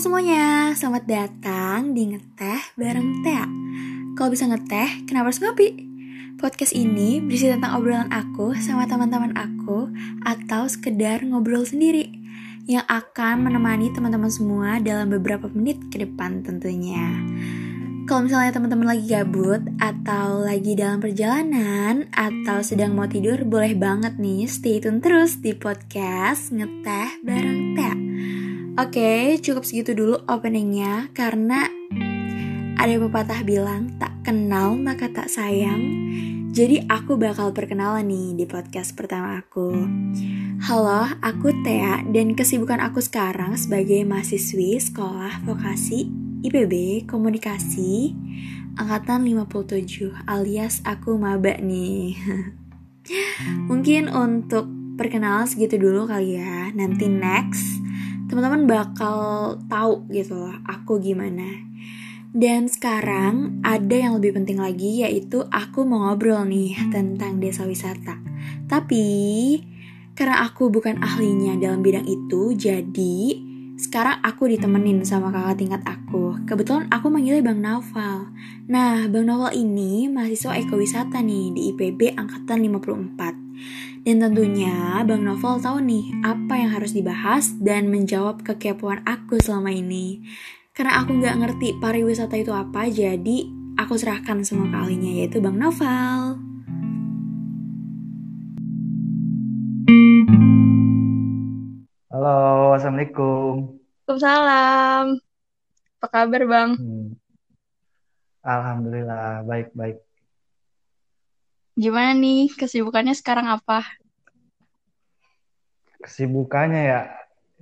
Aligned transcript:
semuanya, 0.00 0.72
selamat 0.72 1.04
datang 1.04 1.92
di 1.92 2.08
Ngeteh 2.08 2.72
bareng 2.72 3.20
Tea. 3.20 3.44
Kalau 4.16 4.32
bisa 4.32 4.48
ngeteh, 4.48 5.04
kenapa 5.04 5.28
harus 5.28 5.44
ngopi? 5.44 5.76
Podcast 6.40 6.72
ini 6.72 7.20
berisi 7.20 7.52
tentang 7.52 7.76
obrolan 7.76 8.08
aku 8.08 8.56
sama 8.64 8.88
teman-teman 8.88 9.36
aku 9.36 9.92
atau 10.24 10.64
sekedar 10.72 11.20
ngobrol 11.20 11.68
sendiri 11.68 12.08
yang 12.64 12.80
akan 12.88 13.44
menemani 13.44 13.92
teman-teman 13.92 14.32
semua 14.32 14.80
dalam 14.80 15.12
beberapa 15.12 15.52
menit 15.52 15.76
ke 15.92 16.00
depan 16.00 16.48
tentunya. 16.48 17.20
Kalau 18.08 18.24
misalnya 18.24 18.56
teman-teman 18.56 18.96
lagi 18.96 19.04
gabut 19.04 19.60
atau 19.84 20.40
lagi 20.40 20.80
dalam 20.80 21.04
perjalanan 21.04 22.08
atau 22.16 22.64
sedang 22.64 22.96
mau 22.96 23.04
tidur, 23.04 23.44
boleh 23.44 23.76
banget 23.76 24.16
nih 24.16 24.48
stay 24.48 24.80
tune 24.80 25.04
terus 25.04 25.44
di 25.44 25.52
podcast 25.52 26.56
Ngeteh 26.56 27.20
bareng 27.20 27.76
Tea. 27.76 28.09
Oke, 28.80 29.36
cukup 29.44 29.68
segitu 29.68 29.92
dulu 29.92 30.24
openingnya 30.24 31.12
karena 31.12 31.68
ada 32.80 32.94
pepatah 32.96 33.44
bilang 33.44 33.92
tak 34.00 34.08
kenal 34.24 34.72
maka 34.72 35.12
tak 35.12 35.28
sayang. 35.28 35.84
Jadi 36.48 36.88
aku 36.88 37.20
bakal 37.20 37.52
perkenalan 37.52 38.08
nih 38.08 38.40
di 38.40 38.48
podcast 38.48 38.96
pertama 38.96 39.36
aku. 39.36 39.84
Halo, 40.64 41.12
aku 41.20 41.52
Tea 41.60 42.00
dan 42.08 42.32
kesibukan 42.32 42.80
aku 42.80 43.04
sekarang 43.04 43.52
sebagai 43.60 44.00
mahasiswi 44.08 44.80
sekolah 44.80 45.44
vokasi 45.44 46.08
IPB 46.40 47.04
Komunikasi 47.04 48.16
angkatan 48.80 49.28
57 49.28 50.24
alias 50.24 50.80
aku 50.88 51.20
maba 51.20 51.52
nih. 51.60 52.16
Mungkin 53.68 54.08
untuk 54.08 54.72
perkenalan 54.96 55.44
segitu 55.44 55.76
dulu 55.76 56.08
kali 56.08 56.40
ya. 56.40 56.72
Nanti 56.72 57.12
next 57.12 57.89
teman-teman 58.30 58.70
bakal 58.70 59.18
tahu 59.66 60.06
gitu 60.14 60.38
loh 60.38 60.54
aku 60.62 61.02
gimana. 61.02 61.66
Dan 62.30 62.70
sekarang 62.70 63.58
ada 63.66 63.90
yang 63.90 64.14
lebih 64.22 64.38
penting 64.38 64.62
lagi 64.62 65.02
yaitu 65.02 65.42
aku 65.50 65.82
mau 65.82 66.06
ngobrol 66.06 66.46
nih 66.46 66.78
tentang 66.94 67.42
desa 67.42 67.66
wisata. 67.66 68.22
Tapi 68.70 69.06
karena 70.14 70.46
aku 70.46 70.70
bukan 70.70 71.02
ahlinya 71.02 71.58
dalam 71.58 71.82
bidang 71.82 72.06
itu, 72.06 72.54
jadi 72.54 73.34
sekarang 73.80 74.22
aku 74.22 74.46
ditemenin 74.46 75.02
sama 75.02 75.34
kakak 75.34 75.58
tingkat 75.58 75.82
aku. 75.88 76.38
Kebetulan 76.46 76.86
aku 76.92 77.10
manggilnya 77.10 77.42
Bang 77.42 77.64
Naufal. 77.64 78.30
Nah, 78.70 79.10
Bang 79.10 79.26
Naufal 79.26 79.56
ini 79.58 80.06
mahasiswa 80.06 80.54
ekowisata 80.54 81.18
nih 81.18 81.50
di 81.50 81.60
IPB 81.74 82.14
angkatan 82.14 82.62
54. 82.62 83.49
Dan 84.00 84.24
tentunya 84.24 85.04
Bang 85.04 85.28
Novel 85.28 85.60
tahu 85.60 85.78
nih 85.84 86.24
apa 86.24 86.56
yang 86.56 86.72
harus 86.72 86.96
dibahas 86.96 87.52
dan 87.60 87.92
menjawab 87.92 88.40
kekepoan 88.40 89.04
aku 89.04 89.36
selama 89.40 89.70
ini. 89.70 90.24
Karena 90.72 91.04
aku 91.04 91.20
nggak 91.20 91.36
ngerti 91.36 91.68
pariwisata 91.76 92.40
itu 92.40 92.52
apa, 92.54 92.88
jadi 92.88 93.44
aku 93.76 93.96
serahkan 94.00 94.40
semua 94.44 94.72
kalinya 94.72 95.12
yaitu 95.12 95.38
Bang 95.38 95.60
Novel. 95.60 96.40
Halo, 102.10 102.76
Assalamualaikum. 102.76 103.80
Waalaikumsalam. 104.10 105.04
Apa 106.00 106.06
kabar 106.10 106.42
Bang? 106.48 106.70
Hmm. 106.76 107.14
Alhamdulillah, 108.40 109.44
baik-baik. 109.44 110.09
Gimana 111.80 112.12
nih 112.12 112.52
kesibukannya 112.60 113.16
sekarang 113.16 113.48
apa? 113.48 113.80
Kesibukannya 116.04 116.82
ya, 116.84 117.00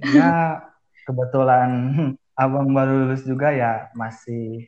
ya 0.03 0.31
kebetulan 1.07 1.71
abang 2.35 2.75
baru 2.75 3.07
lulus 3.07 3.23
juga 3.23 3.55
ya 3.55 3.95
masih 3.95 4.67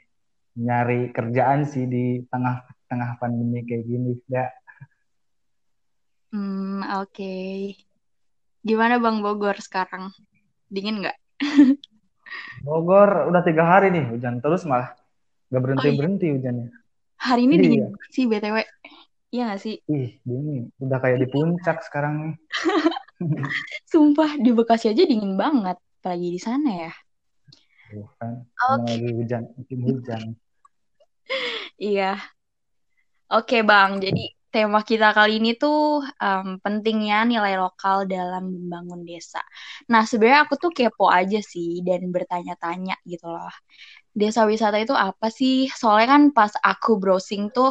nyari 0.54 1.10
kerjaan 1.10 1.66
sih 1.66 1.82
di 1.90 2.22
tengah-tengah 2.30 3.18
pandemi 3.18 3.66
kayak 3.66 3.90
gini 3.90 4.22
ya. 4.30 4.54
Hmm, 6.30 6.86
oke. 7.02 7.10
Okay. 7.10 7.74
Gimana 8.62 9.02
Bang 9.02 9.18
Bogor 9.18 9.58
sekarang? 9.58 10.14
Dingin 10.70 11.02
nggak? 11.02 11.18
Bogor 12.66 13.26
udah 13.26 13.42
tiga 13.42 13.66
hari 13.66 13.90
nih 13.90 14.14
hujan 14.14 14.38
terus 14.38 14.62
malah 14.62 14.94
nggak 15.50 15.62
berhenti 15.66 15.88
berhenti 15.98 16.26
oh, 16.26 16.30
iya. 16.30 16.34
hujannya. 16.38 16.66
Hari 17.18 17.40
ini 17.50 17.54
iya. 17.58 17.62
dingin 17.66 17.82
sih 18.14 18.24
btw. 18.30 18.62
Iya 19.30 19.54
gak 19.54 19.62
sih? 19.62 19.78
Ih, 19.86 20.18
dingin. 20.26 20.74
Udah 20.82 20.98
kayak 20.98 21.22
di 21.22 21.28
puncak 21.30 21.86
sekarang 21.86 22.14
nih. 22.18 22.34
Sumpah, 23.90 24.34
di 24.42 24.50
Bekasi 24.50 24.90
aja 24.90 25.06
dingin 25.06 25.38
banget. 25.38 25.78
Apalagi 26.02 26.28
di 26.34 26.40
sana 26.42 26.70
ya. 26.90 26.92
Bukan. 27.94 28.32
Okay. 28.58 28.94
lagi 28.98 29.10
hujan, 29.14 29.42
musim 29.54 29.80
hujan. 29.86 30.22
iya. 31.94 32.18
Oke, 33.30 33.62
Bang. 33.62 34.02
Jadi 34.02 34.34
tema 34.50 34.82
kita 34.82 35.14
kali 35.14 35.38
ini 35.38 35.54
tuh 35.54 36.02
um, 36.02 36.58
pentingnya 36.58 37.22
nilai 37.22 37.54
lokal 37.54 38.10
dalam 38.10 38.50
membangun 38.50 39.06
desa. 39.06 39.38
Nah, 39.86 40.02
sebenarnya 40.02 40.42
aku 40.50 40.58
tuh 40.58 40.74
kepo 40.74 41.06
aja 41.06 41.38
sih 41.38 41.86
dan 41.86 42.10
bertanya-tanya 42.10 42.98
gitu 43.06 43.30
loh. 43.30 43.54
Desa 44.10 44.42
wisata 44.50 44.82
itu 44.82 44.90
apa 44.90 45.30
sih? 45.30 45.70
Soalnya 45.70 46.18
kan 46.18 46.22
pas 46.34 46.50
aku 46.58 46.98
browsing 46.98 47.54
tuh 47.54 47.70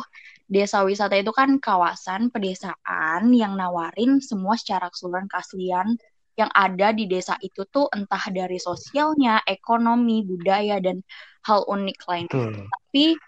desa 0.50 0.82
wisata 0.82 1.14
itu 1.14 1.30
kan 1.30 1.62
kawasan 1.62 2.34
pedesaan 2.34 3.30
yang 3.38 3.54
nawarin 3.54 4.18
semua 4.18 4.58
secara 4.58 4.90
keseluruhan 4.90 5.30
keaslian 5.30 5.94
yang 6.34 6.50
ada 6.56 6.90
di 6.96 7.06
desa 7.06 7.36
itu 7.44 7.68
tuh 7.68 7.92
entah 7.92 8.24
dari 8.32 8.56
sosialnya, 8.58 9.44
ekonomi, 9.44 10.24
budaya 10.24 10.80
dan 10.80 11.04
hal 11.44 11.68
unik 11.68 12.00
lain. 12.08 12.28
Hmm. 12.32 12.66
Tapi 12.66 13.20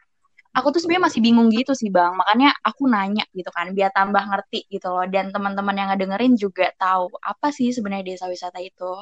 aku 0.56 0.68
tuh 0.72 0.80
sebenarnya 0.80 1.12
masih 1.12 1.20
bingung 1.20 1.52
gitu 1.52 1.76
sih 1.76 1.92
bang, 1.92 2.16
makanya 2.16 2.56
aku 2.64 2.88
nanya 2.88 3.28
gitu 3.36 3.52
kan, 3.52 3.76
biar 3.76 3.92
tambah 3.92 4.24
ngerti 4.24 4.64
gitu 4.72 4.88
loh. 4.90 5.04
Dan 5.12 5.36
teman-teman 5.36 5.76
yang 5.76 5.92
ngedengerin 5.92 6.40
juga 6.40 6.72
tahu 6.80 7.12
apa 7.20 7.52
sih 7.52 7.76
sebenarnya 7.76 8.16
desa 8.16 8.26
wisata 8.32 8.64
itu. 8.64 8.96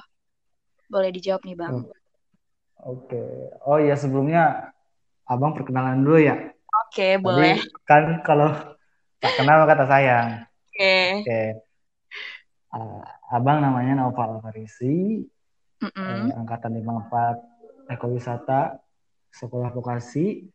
Boleh 0.90 1.14
dijawab 1.14 1.46
nih 1.46 1.56
bang. 1.56 1.74
Hmm. 1.86 1.94
Oke, 2.80 3.12
okay. 3.12 3.30
oh 3.68 3.78
iya 3.78 3.94
sebelumnya 3.94 4.74
abang 5.30 5.54
perkenalan 5.54 6.02
dulu 6.02 6.18
ya. 6.18 6.50
Oke, 6.70 6.94
okay, 6.94 7.12
boleh. 7.18 7.58
kan 7.90 8.22
kalau 8.22 8.54
tak 9.18 9.34
kenal 9.42 9.66
kata 9.66 9.86
sayang. 9.90 10.28
Oke. 10.46 10.78
Okay. 10.78 11.06
Oke. 11.18 11.26
Okay. 11.26 11.48
Uh, 12.70 13.02
abang 13.34 13.66
namanya 13.66 13.98
Noval 13.98 14.38
Farisi, 14.46 15.26
mm 15.82 15.90
-mm. 15.90 16.30
Eh, 16.30 16.38
angkatan 16.38 16.78
54 16.78 17.90
Ekowisata, 17.90 18.78
Sekolah 19.34 19.74
Vokasi. 19.74 20.46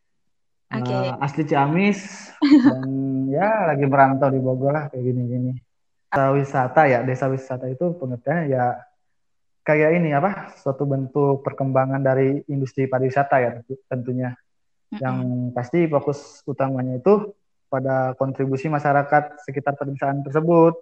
Okay. 0.71 1.11
Uh, 1.11 1.19
asli 1.19 1.43
Ciamis 1.45 2.31
dan 2.41 2.89
ya 3.35 3.69
lagi 3.69 3.85
merantau 3.85 4.31
di 4.31 4.39
Bogor 4.39 4.71
lah 4.71 4.85
kayak 4.87 5.03
gini-gini. 5.03 5.53
Desa 6.09 6.31
wisata 6.31 6.81
ya, 6.87 7.03
desa 7.03 7.27
wisata 7.27 7.67
itu 7.67 7.91
pengertiannya 7.99 8.43
ya 8.55 8.79
kayak 9.67 9.99
ini 9.99 10.15
apa? 10.15 10.55
Suatu 10.55 10.87
bentuk 10.87 11.43
perkembangan 11.43 11.99
dari 11.99 12.39
industri 12.47 12.87
pariwisata 12.87 13.35
ya 13.43 13.49
tentunya 13.91 14.31
yang 15.01 15.51
pasti 15.51 15.87
fokus 15.89 16.43
utamanya 16.47 16.99
itu 16.99 17.33
pada 17.67 18.13
kontribusi 18.15 18.71
masyarakat 18.71 19.43
sekitar 19.43 19.75
pedesaan 19.75 20.23
tersebut 20.23 20.79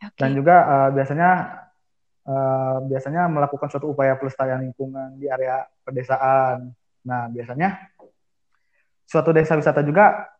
okay. 0.00 0.18
dan 0.18 0.30
juga 0.34 0.56
uh, 0.66 0.90
biasanya 0.90 1.30
uh, 2.26 2.78
biasanya 2.88 3.30
melakukan 3.30 3.68
suatu 3.70 3.92
upaya 3.92 4.16
pelestarian 4.18 4.64
lingkungan 4.64 5.20
di 5.20 5.30
area 5.30 5.62
pedesaan. 5.84 6.72
Nah 7.06 7.30
biasanya 7.30 7.90
suatu 9.06 9.30
desa 9.30 9.54
wisata 9.58 9.82
juga 9.82 10.30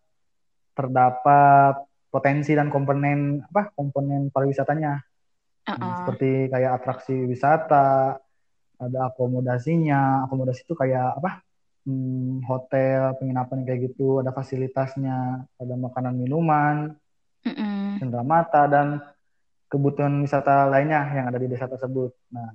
terdapat 0.74 1.86
potensi 2.10 2.54
dan 2.56 2.72
komponen 2.72 3.42
apa 3.50 3.70
komponen 3.74 4.32
pariwisatanya 4.34 4.92
uh 4.98 5.70
-uh. 5.70 5.78
Nah, 5.78 5.94
seperti 6.02 6.50
kayak 6.50 6.82
atraksi 6.82 7.14
wisata 7.14 8.18
ada 8.80 9.00
akomodasinya 9.12 10.24
akomodasi 10.26 10.64
itu 10.64 10.74
kayak 10.74 11.20
apa 11.20 11.44
hmm, 11.90 12.46
hotel 12.46 13.18
penginapan 13.18 13.66
kayak 13.66 13.90
gitu 13.90 14.22
ada 14.22 14.30
fasilitasnya. 14.30 15.44
Ada 15.58 15.74
makanan 15.74 16.14
minuman 16.14 16.94
mm 17.42 18.00
mata 18.24 18.64
dan 18.64 19.02
kebutuhan 19.68 20.24
wisata 20.24 20.66
lainnya 20.70 21.04
yang 21.12 21.26
ada 21.28 21.38
di 21.38 21.50
desa 21.50 21.68
tersebut. 21.68 22.14
Nah 22.32 22.54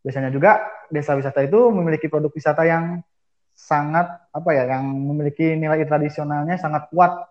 biasanya 0.00 0.32
juga 0.32 0.62
desa 0.88 1.16
wisata 1.16 1.44
itu 1.44 1.58
memiliki 1.72 2.08
produk 2.08 2.32
wisata 2.32 2.64
yang 2.64 3.04
sangat 3.52 4.08
apa 4.32 4.50
ya 4.56 4.64
yang 4.72 4.88
memiliki 4.88 5.58
nilai 5.58 5.84
tradisionalnya 5.84 6.56
sangat 6.56 6.88
kuat. 6.92 7.28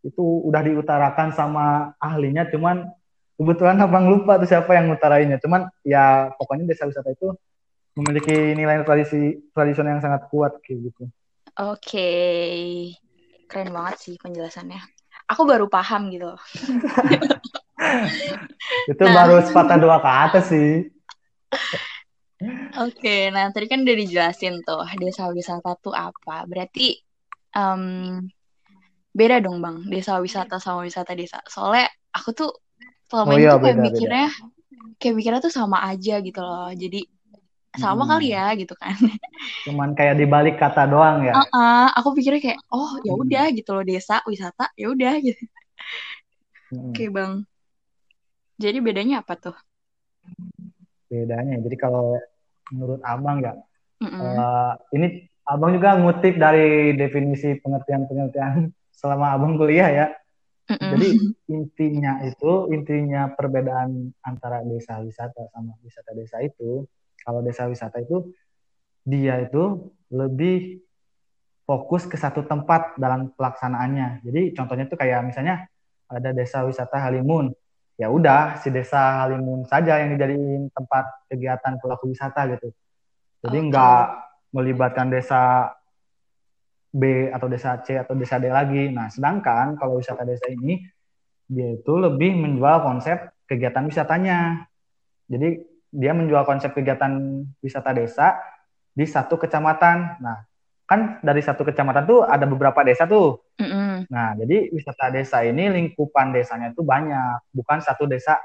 Itu 0.00 0.44
udah 0.48 0.64
diutarakan 0.64 1.32
sama 1.36 1.92
ahlinya 2.00 2.48
cuman 2.48 2.88
kebetulan 3.38 3.80
abang 3.84 4.08
lupa 4.10 4.36
tuh 4.36 4.48
siapa 4.48 4.76
yang 4.76 4.92
ngutarainnya. 4.92 5.40
Cuman 5.40 5.70
ya 5.86 6.32
pokoknya 6.36 6.68
desa 6.68 6.88
wisata 6.90 7.12
itu 7.12 7.32
memiliki 8.00 8.56
nilai 8.56 8.82
tradisi 8.82 9.36
tradisional 9.52 9.98
yang 9.98 10.04
sangat 10.04 10.26
kuat 10.32 10.58
kayak 10.64 10.90
gitu. 10.90 11.04
Oke, 11.60 11.76
okay. 11.76 12.56
keren 13.46 13.70
banget 13.70 13.96
sih 14.00 14.14
penjelasannya. 14.16 14.80
Aku 15.30 15.44
baru 15.44 15.68
paham 15.68 16.10
gitu. 16.10 16.30
itu 18.90 19.04
nah. 19.04 19.14
baru 19.14 19.44
sepatah 19.44 19.78
dua 19.78 20.00
kata 20.00 20.40
sih. 20.42 20.88
Oke, 22.80 23.28
nah 23.28 23.52
tadi 23.52 23.68
kan 23.68 23.84
udah 23.84 23.96
dijelasin 24.00 24.64
tuh 24.64 24.80
desa 24.96 25.28
wisata 25.28 25.76
tuh 25.76 25.92
apa. 25.92 26.48
Berarti 26.48 26.96
um, 27.52 28.16
beda 29.12 29.44
dong 29.44 29.60
bang, 29.60 29.84
desa 29.92 30.16
wisata 30.18 30.56
sama 30.56 30.88
wisata 30.88 31.12
desa. 31.12 31.44
Soalnya 31.44 31.92
aku 32.16 32.32
tuh 32.32 32.50
selama 33.10 33.30
oh, 33.30 33.36
ini 33.36 33.44
iya, 33.44 33.52
tuh 33.52 33.60
kayak 33.60 33.76
beda, 33.76 33.84
mikirnya, 33.84 34.28
beda. 34.32 34.96
kayak 34.96 35.14
mikirnya 35.20 35.40
tuh 35.44 35.52
sama 35.52 35.78
aja 35.84 36.14
gitu 36.24 36.40
loh. 36.40 36.72
Jadi 36.72 37.00
sama 37.78 38.02
hmm. 38.02 38.10
kali 38.10 38.26
ya 38.34 38.46
gitu 38.58 38.74
kan. 38.74 38.98
Cuman 39.66 39.94
kayak 39.94 40.18
dibalik 40.18 40.58
kata 40.58 40.90
doang 40.90 41.22
ya. 41.22 41.38
Uh 41.38 41.46
-uh, 41.46 41.86
aku 41.94 42.18
pikirnya 42.18 42.42
kayak 42.42 42.60
oh 42.74 42.98
ya 43.06 43.14
hmm. 43.14 43.22
udah 43.22 43.44
hmm. 43.46 43.56
gitu 43.62 43.70
loh 43.76 43.84
desa 43.86 44.18
wisata 44.26 44.74
ya 44.74 44.90
udah 44.90 45.14
gitu. 45.22 45.44
Hmm. 46.74 46.90
Oke 46.90 47.06
bang. 47.10 47.46
Jadi 48.60 48.78
bedanya 48.84 49.24
apa 49.24 49.34
tuh? 49.40 49.56
Bedanya, 51.08 51.56
jadi 51.64 51.76
kalau 51.80 52.20
menurut 52.70 53.00
abang 53.02 53.40
ya, 53.42 53.56
mm 53.98 54.06
-mm. 54.06 54.20
Uh, 54.20 54.72
ini 54.94 55.26
abang 55.48 55.74
juga 55.74 55.96
ngutip 55.98 56.38
dari 56.38 56.94
definisi 56.94 57.56
pengertian-pengertian 57.58 58.70
selama 59.00 59.34
abang 59.34 59.56
kuliah 59.56 59.88
ya. 59.90 60.06
Mm 60.70 60.76
-mm. 60.76 60.90
Jadi 60.92 61.08
intinya 61.56 62.12
itu, 62.22 62.52
intinya 62.70 63.32
perbedaan 63.32 64.12
antara 64.22 64.60
desa 64.62 65.00
wisata 65.02 65.50
sama 65.50 65.74
wisata 65.82 66.12
desa 66.14 66.38
itu, 66.44 66.84
kalau 67.30 67.46
desa 67.46 67.70
wisata 67.70 68.02
itu 68.02 68.34
dia 69.06 69.38
itu 69.38 69.94
lebih 70.10 70.82
fokus 71.62 72.10
ke 72.10 72.18
satu 72.18 72.42
tempat 72.42 72.98
dalam 72.98 73.30
pelaksanaannya. 73.30 74.26
Jadi 74.26 74.50
contohnya 74.58 74.90
itu 74.90 74.98
kayak 74.98 75.22
misalnya 75.22 75.70
ada 76.10 76.34
desa 76.34 76.66
wisata 76.66 76.98
Halimun 76.98 77.54
ya 77.94 78.10
udah 78.10 78.58
si 78.58 78.74
desa 78.74 79.22
Halimun 79.22 79.62
saja 79.70 80.02
yang 80.02 80.18
dijadiin 80.18 80.74
tempat 80.74 81.30
kegiatan 81.30 81.78
pelaku 81.78 82.10
wisata 82.10 82.50
gitu. 82.50 82.74
Jadi 83.46 83.58
okay. 83.62 83.66
nggak 83.70 84.04
melibatkan 84.50 85.06
desa 85.14 85.70
B 86.90 87.30
atau 87.30 87.46
desa 87.46 87.78
C 87.86 87.94
atau 87.94 88.18
desa 88.18 88.42
D 88.42 88.50
lagi. 88.50 88.90
Nah, 88.90 89.06
sedangkan 89.06 89.78
kalau 89.78 90.02
wisata 90.02 90.26
desa 90.26 90.50
ini 90.50 90.82
dia 91.46 91.78
itu 91.78 91.92
lebih 91.94 92.34
menjual 92.34 92.82
konsep 92.82 93.30
kegiatan 93.46 93.86
wisatanya. 93.86 94.66
Jadi 95.30 95.69
dia 95.90 96.14
menjual 96.14 96.46
konsep 96.46 96.70
kegiatan 96.70 97.42
wisata 97.58 97.90
desa 97.90 98.38
di 98.94 99.06
satu 99.06 99.38
kecamatan. 99.38 100.22
Nah, 100.22 100.38
kan 100.86 101.22
dari 101.22 101.38
satu 101.38 101.62
kecamatan 101.62 102.02
tuh 102.06 102.26
ada 102.26 102.46
beberapa 102.46 102.82
desa 102.82 103.06
tuh. 103.06 103.38
Mm-hmm. 103.62 104.10
Nah, 104.10 104.34
jadi 104.38 104.74
wisata 104.74 105.10
desa 105.14 105.42
ini 105.46 105.70
lingkupan 105.70 106.34
desanya 106.34 106.74
itu 106.74 106.82
banyak, 106.82 107.54
bukan 107.54 107.78
satu 107.78 108.10
desa 108.10 108.38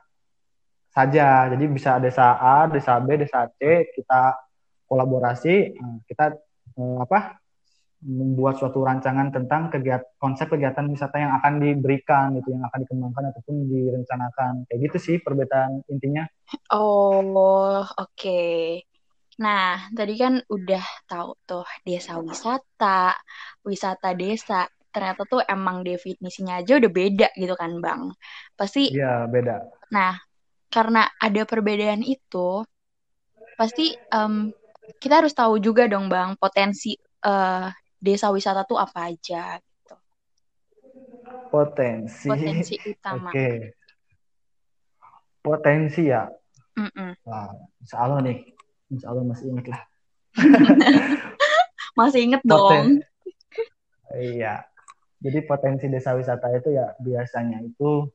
saja. 0.94 1.50
Jadi 1.50 1.66
bisa 1.70 1.98
desa 1.98 2.38
A, 2.38 2.70
desa 2.70 3.02
B, 3.02 3.18
desa 3.18 3.50
C, 3.58 3.90
kita 3.94 4.38
kolaborasi, 4.86 5.74
nah, 5.78 5.98
kita 6.06 6.38
eh, 6.78 6.98
apa? 7.02 7.42
Membuat 8.06 8.62
suatu 8.62 8.86
rancangan 8.86 9.34
tentang 9.34 9.74
kegiatan 9.74 10.06
konsep 10.22 10.46
kegiatan 10.46 10.86
wisata 10.86 11.18
yang 11.18 11.34
akan 11.42 11.58
diberikan 11.58 12.38
gitu, 12.38 12.54
yang 12.54 12.62
akan 12.70 12.86
dikembangkan 12.86 13.24
ataupun 13.34 13.56
direncanakan. 13.66 14.54
Kayak 14.70 14.80
gitu 14.90 14.98
sih 15.02 15.16
perbedaan 15.18 15.82
intinya. 15.90 16.30
Oh, 16.70 17.82
oke. 17.82 18.14
Okay. 18.14 18.86
Nah, 19.42 19.92
tadi 19.92 20.16
kan 20.16 20.40
udah 20.48 20.86
tahu 21.10 21.36
tuh 21.44 21.68
desa 21.84 22.22
wisata, 22.22 23.18
wisata 23.66 24.14
desa. 24.16 24.70
Ternyata 24.94 25.28
tuh 25.28 25.44
emang 25.44 25.84
definisinya 25.84 26.64
aja 26.64 26.80
udah 26.80 26.92
beda 26.94 27.28
gitu 27.36 27.52
kan, 27.58 27.84
Bang. 27.84 28.16
Pasti 28.56 28.96
Iya, 28.96 29.28
beda. 29.28 29.60
Nah, 29.92 30.16
karena 30.72 31.10
ada 31.20 31.44
perbedaan 31.44 32.00
itu, 32.00 32.64
pasti 33.60 33.92
um, 34.16 34.56
kita 35.02 35.20
harus 35.20 35.36
tahu 35.36 35.60
juga 35.60 35.90
dong, 35.92 36.08
Bang, 36.08 36.40
potensi 36.40 36.96
uh, 37.28 37.68
desa 38.00 38.30
wisata 38.30 38.68
tuh 38.68 38.78
apa 38.80 39.10
aja 39.10 39.60
gitu. 39.60 39.96
Potensi. 41.50 42.28
Potensi 42.30 42.76
utama. 42.92 43.30
Oke. 43.30 43.36
Okay. 43.36 43.58
Potensi 45.42 46.02
ya. 46.10 46.26
Mm 46.76 46.92
-mm. 46.92 47.12
Wah, 47.24 47.54
insya 47.80 47.98
Allah 48.04 48.20
nih 48.26 48.56
Insya 48.92 49.08
Allah 49.10 49.24
masih 49.26 49.46
inget 49.50 49.66
lah. 49.70 49.82
masih 52.00 52.20
inget 52.22 52.42
dong. 52.46 53.02
iya. 54.14 54.62
Jadi 55.24 55.42
potensi 55.48 55.90
desa 55.90 56.14
wisata 56.14 56.54
itu 56.54 56.76
ya 56.76 56.94
biasanya 57.02 57.66
itu 57.66 58.06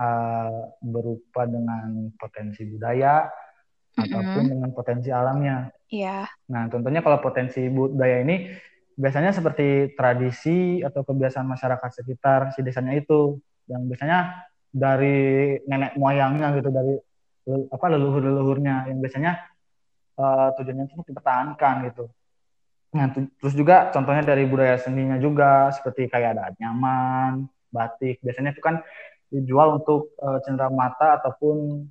uh, 0.00 0.62
berupa 0.80 1.44
dengan 1.44 2.08
potensi 2.16 2.64
budaya 2.64 3.28
ataupun 3.98 4.44
dengan 4.48 4.70
potensi 4.72 5.12
alamnya. 5.12 5.68
Iya. 5.92 6.24
Nah, 6.48 6.70
contohnya 6.72 7.04
kalau 7.04 7.20
potensi 7.20 7.68
budaya 7.68 8.24
ini 8.24 8.48
biasanya 8.98 9.30
seperti 9.30 9.94
tradisi 9.94 10.82
atau 10.82 11.06
kebiasaan 11.06 11.46
masyarakat 11.46 11.90
sekitar 12.02 12.50
si 12.50 12.66
desanya 12.66 12.98
itu 12.98 13.38
yang 13.70 13.86
biasanya 13.86 14.42
dari 14.68 15.56
nenek 15.70 15.94
moyangnya 15.94 16.50
gitu 16.58 16.68
dari 16.74 16.94
apa 17.48 17.86
leluhur-leluhurnya 17.88 18.90
yang 18.92 18.98
biasanya 19.00 19.40
uh, 20.18 20.52
tujuannya 20.58 20.84
itu 20.90 21.00
dipertahankan 21.06 21.74
gitu. 21.88 22.04
Nah, 22.88 23.06
terus 23.12 23.54
juga 23.56 23.88
contohnya 23.92 24.24
dari 24.24 24.44
budaya 24.48 24.76
seninya 24.80 25.16
juga 25.20 25.72
seperti 25.72 26.08
kayak 26.08 26.36
ada 26.36 26.44
nyaman, 26.60 27.48
batik. 27.68 28.20
Biasanya 28.20 28.56
itu 28.56 28.60
kan 28.64 28.80
dijual 29.28 29.80
untuk 29.80 30.16
uh, 30.20 30.40
cendera 30.44 30.72
mata 30.72 31.20
ataupun 31.20 31.88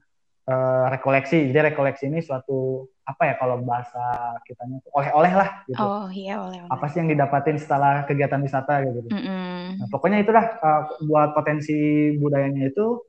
uh, 0.49 0.85
rekoleksi. 0.89 1.49
Jadi 1.49 1.73
rekoleksi 1.73 2.09
ini 2.09 2.21
suatu 2.21 2.89
apa 3.07 3.23
ya 3.23 3.33
kalau 3.39 3.63
bahasa 3.63 4.03
kitanya 4.43 4.83
oleh-oleh 4.91 5.31
lah 5.31 5.49
gitu. 5.63 5.79
Oh 5.79 6.11
iya 6.11 6.43
oleh-oleh. 6.43 6.67
Apa 6.67 6.91
sih 6.91 6.99
yang 6.99 7.07
didapatin 7.07 7.55
setelah 7.55 8.03
kegiatan 8.03 8.43
wisata 8.43 8.83
gitu. 8.83 9.07
Mm 9.07 9.21
-hmm. 9.23 9.59
Nah, 9.79 9.87
pokoknya 9.87 10.19
itulah 10.19 10.59
uh, 10.59 10.81
buat 11.07 11.31
potensi 11.31 12.11
budayanya 12.19 12.67
itu 12.67 12.99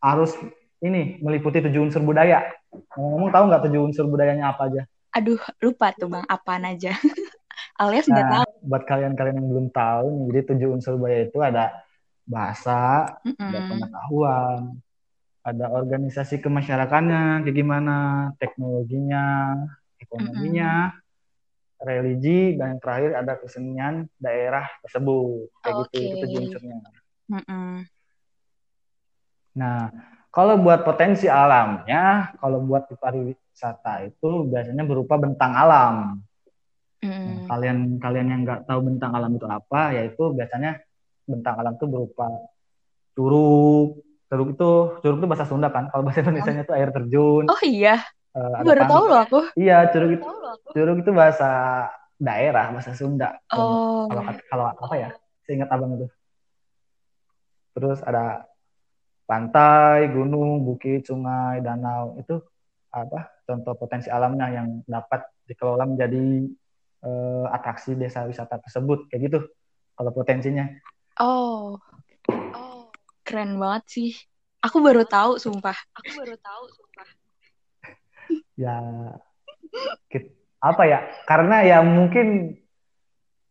harus 0.00 0.32
ini 0.80 1.20
meliputi 1.20 1.60
tujuh 1.60 1.92
unsur 1.92 2.00
budaya. 2.00 2.40
Ngomong-ngomong 2.96 3.28
tahu 3.28 3.44
nggak 3.52 3.62
tujuh 3.68 3.80
unsur 3.84 4.04
budayanya 4.08 4.56
apa 4.56 4.72
aja? 4.72 4.82
Aduh, 5.12 5.40
lupa 5.60 5.92
tuh 5.92 6.08
bang, 6.08 6.24
apaan 6.24 6.64
aja. 6.64 6.96
Alias 7.82 8.08
nggak 8.08 8.26
nah, 8.32 8.34
tahu. 8.40 8.48
Buat 8.64 8.82
kalian-kalian 8.88 9.44
yang 9.44 9.48
belum 9.52 9.66
tahu 9.76 10.06
nih, 10.08 10.24
jadi 10.32 10.40
tujuh 10.54 10.68
unsur 10.72 10.94
budaya 10.96 11.28
itu 11.28 11.38
ada 11.44 11.64
bahasa, 12.24 13.12
mm 13.28 13.36
-mm. 13.36 13.44
ada 13.44 13.60
pengetahuan, 13.68 14.58
ada 15.48 15.72
organisasi 15.72 16.44
kemasyarakatnya, 16.44 17.42
kayak 17.44 17.56
gimana, 17.56 17.96
teknologinya, 18.36 19.56
ekonominya, 19.96 20.92
mm 20.92 20.98
-mm. 21.00 21.84
religi, 21.88 22.40
dan 22.60 22.76
yang 22.76 22.80
terakhir 22.84 23.10
ada 23.16 23.32
kesenian 23.40 23.94
daerah 24.20 24.68
tersebut. 24.84 25.48
Kayak 25.64 25.76
okay. 25.88 26.04
gitu, 26.04 26.24
itu 26.28 26.36
unsurnya. 26.44 26.76
Mm. 27.32 27.76
Nah, 29.58 29.80
kalau 30.28 30.54
buat 30.60 30.84
potensi 30.84 31.26
alamnya, 31.26 32.36
kalau 32.38 32.62
buat 32.62 32.86
di 32.86 32.94
pariwisata 33.00 34.04
itu 34.04 34.46
biasanya 34.46 34.84
berupa 34.84 35.16
bentang 35.16 35.52
alam. 35.56 35.94
Mm. 37.00 37.08
Nah, 37.08 37.38
kalian 37.48 37.78
kalian 37.96 38.26
yang 38.28 38.40
nggak 38.44 38.68
tahu 38.68 38.80
bentang 38.84 39.16
alam 39.16 39.32
itu 39.34 39.46
apa, 39.48 39.96
yaitu 39.96 40.30
biasanya 40.36 40.82
bentang 41.24 41.56
alam 41.56 41.74
itu 41.74 41.86
berupa 41.88 42.28
curug. 43.16 44.07
Curug 44.28 44.52
itu 44.52 44.70
curug 45.00 45.18
itu 45.24 45.28
bahasa 45.28 45.48
Sunda 45.48 45.72
kan. 45.72 45.88
Kalau 45.88 46.04
bahasa 46.04 46.20
Indonesia 46.20 46.52
itu 46.52 46.74
air 46.76 46.90
terjun. 46.92 47.44
Oh 47.48 47.62
iya. 47.64 48.04
Uh, 48.36 48.60
baru 48.60 48.84
tahu 48.84 49.04
loh 49.08 49.20
aku. 49.24 49.40
Iya, 49.56 49.88
curug 49.88 50.12
itu 50.20 50.24
curug 50.76 50.98
itu 51.00 51.10
bahasa 51.16 51.50
daerah, 52.20 52.68
bahasa 52.68 52.92
Sunda. 52.92 53.40
Oh. 53.56 54.04
Kalau 54.12 54.22
kalau 54.52 54.64
apa 54.68 54.94
ya? 55.00 55.08
Seingat 55.48 55.72
abang 55.72 55.96
itu. 55.96 56.06
Terus 57.72 58.04
ada 58.04 58.44
pantai, 59.24 60.12
gunung, 60.12 60.60
bukit, 60.64 61.08
sungai, 61.08 61.64
danau 61.64 62.20
itu 62.20 62.36
apa 62.88 63.28
contoh 63.44 63.76
potensi 63.76 64.08
alamnya 64.08 64.48
yang 64.48 64.80
dapat 64.88 65.24
dikelola 65.44 65.84
menjadi 65.84 66.48
uh, 67.04 67.46
atraksi 67.52 67.92
desa 67.92 68.24
wisata 68.24 68.60
tersebut 68.60 69.08
kayak 69.08 69.28
gitu 69.28 69.38
kalau 69.96 70.12
potensinya. 70.12 70.68
Oh, 71.18 71.80
keren 73.28 73.60
banget 73.60 73.84
sih. 73.92 74.10
Aku 74.64 74.80
baru 74.80 75.04
tahu, 75.04 75.36
sumpah. 75.36 75.76
Aku 75.92 76.10
baru 76.18 76.34
tahu, 76.40 76.64
sumpah. 76.72 77.08
ya, 78.64 78.76
apa 80.58 80.82
ya? 80.88 80.98
Karena 81.28 81.62
ya 81.62 81.78
mungkin 81.84 82.58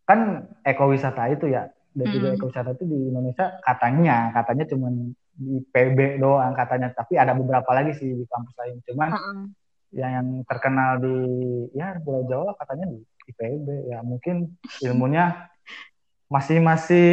kan 0.09 0.49
ekowisata 0.65 1.29
itu 1.31 1.47
ya, 1.53 1.69
dan 1.93 2.07
juga 2.09 2.33
hmm. 2.33 2.37
ekowisata 2.41 2.69
itu 2.75 2.83
di 2.89 2.97
Indonesia 3.13 3.61
katanya, 3.63 4.33
katanya 4.35 4.65
cuman 4.67 5.13
di 5.37 5.61
PB 5.69 6.17
doang 6.17 6.57
katanya 6.57 6.89
tapi 6.97 7.13
ada 7.13 7.37
beberapa 7.37 7.69
lagi 7.69 7.93
sih 7.93 8.09
di 8.09 8.25
kampus 8.25 8.57
lain 8.57 8.81
cuman 8.89 9.09
uh 9.13 9.17
-uh. 9.21 9.39
yang 9.93 10.11
yang 10.17 10.27
terkenal 10.49 10.97
di 10.97 11.17
ya 11.77 11.93
Pulau 12.01 12.25
Jawa 12.25 12.57
katanya 12.57 12.89
di 12.89 13.05
IPB 13.29 13.93
ya 13.93 14.01
mungkin 14.01 14.57
ilmunya 14.81 15.45
masih 16.27 16.57
masih 16.57 17.09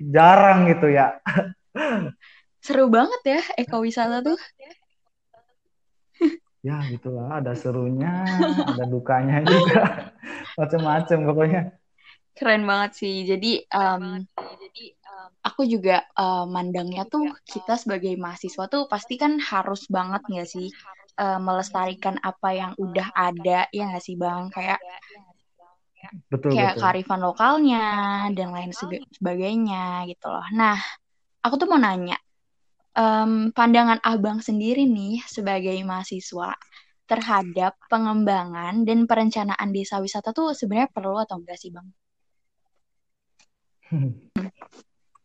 jarang 0.00 0.72
gitu 0.72 0.88
ya 0.88 1.20
seru 2.60 2.86
banget 2.92 3.22
ya 3.24 3.42
ekowisata 3.56 4.20
tuh. 4.20 4.40
Ya 6.60 6.76
gitulah. 6.92 7.40
Ada 7.40 7.56
serunya 7.56 8.24
ada 8.68 8.84
dukanya 8.84 9.40
juga. 9.44 10.12
Macam-macam 10.60 11.18
pokoknya. 11.32 11.62
Keren 12.36 12.68
banget 12.68 12.90
sih. 13.00 13.24
Jadi 13.24 13.64
um, 13.72 14.28
aku 15.40 15.64
juga 15.64 16.04
uh, 16.16 16.44
mandangnya 16.44 17.08
tuh 17.08 17.32
kita 17.48 17.80
sebagai 17.80 18.12
mahasiswa 18.20 18.68
tuh 18.68 18.84
pasti 18.92 19.16
kan 19.16 19.40
harus 19.40 19.88
banget 19.88 20.20
nggak 20.28 20.48
sih 20.48 20.68
uh, 21.16 21.40
melestarikan 21.40 22.20
apa 22.20 22.48
yang 22.52 22.72
udah 22.76 23.08
ada 23.16 23.64
ya 23.72 23.88
nggak 23.88 24.04
sih 24.04 24.20
bang? 24.20 24.52
Kayak 24.52 24.80
betul, 26.28 26.52
kayak 26.52 26.76
betul. 26.76 26.82
kearifan 26.84 27.20
lokalnya 27.24 27.84
dan 28.36 28.52
lain 28.52 28.72
sebagainya 29.16 30.04
gitu 30.12 30.28
loh. 30.28 30.44
Nah 30.52 30.76
aku 31.40 31.54
tuh 31.56 31.68
mau 31.68 31.80
nanya 31.80 32.16
um, 32.96 33.54
pandangan 33.54 34.00
abang 34.04 34.44
sendiri 34.44 34.86
nih 34.86 35.22
sebagai 35.26 35.76
mahasiswa 35.84 36.56
terhadap 37.08 37.74
pengembangan 37.90 38.86
dan 38.86 39.10
perencanaan 39.10 39.74
desa 39.74 39.98
wisata 39.98 40.30
tuh 40.30 40.54
sebenarnya 40.54 40.94
perlu 40.94 41.18
atau 41.18 41.42
enggak 41.42 41.58
sih 41.58 41.74
bang? 41.74 41.88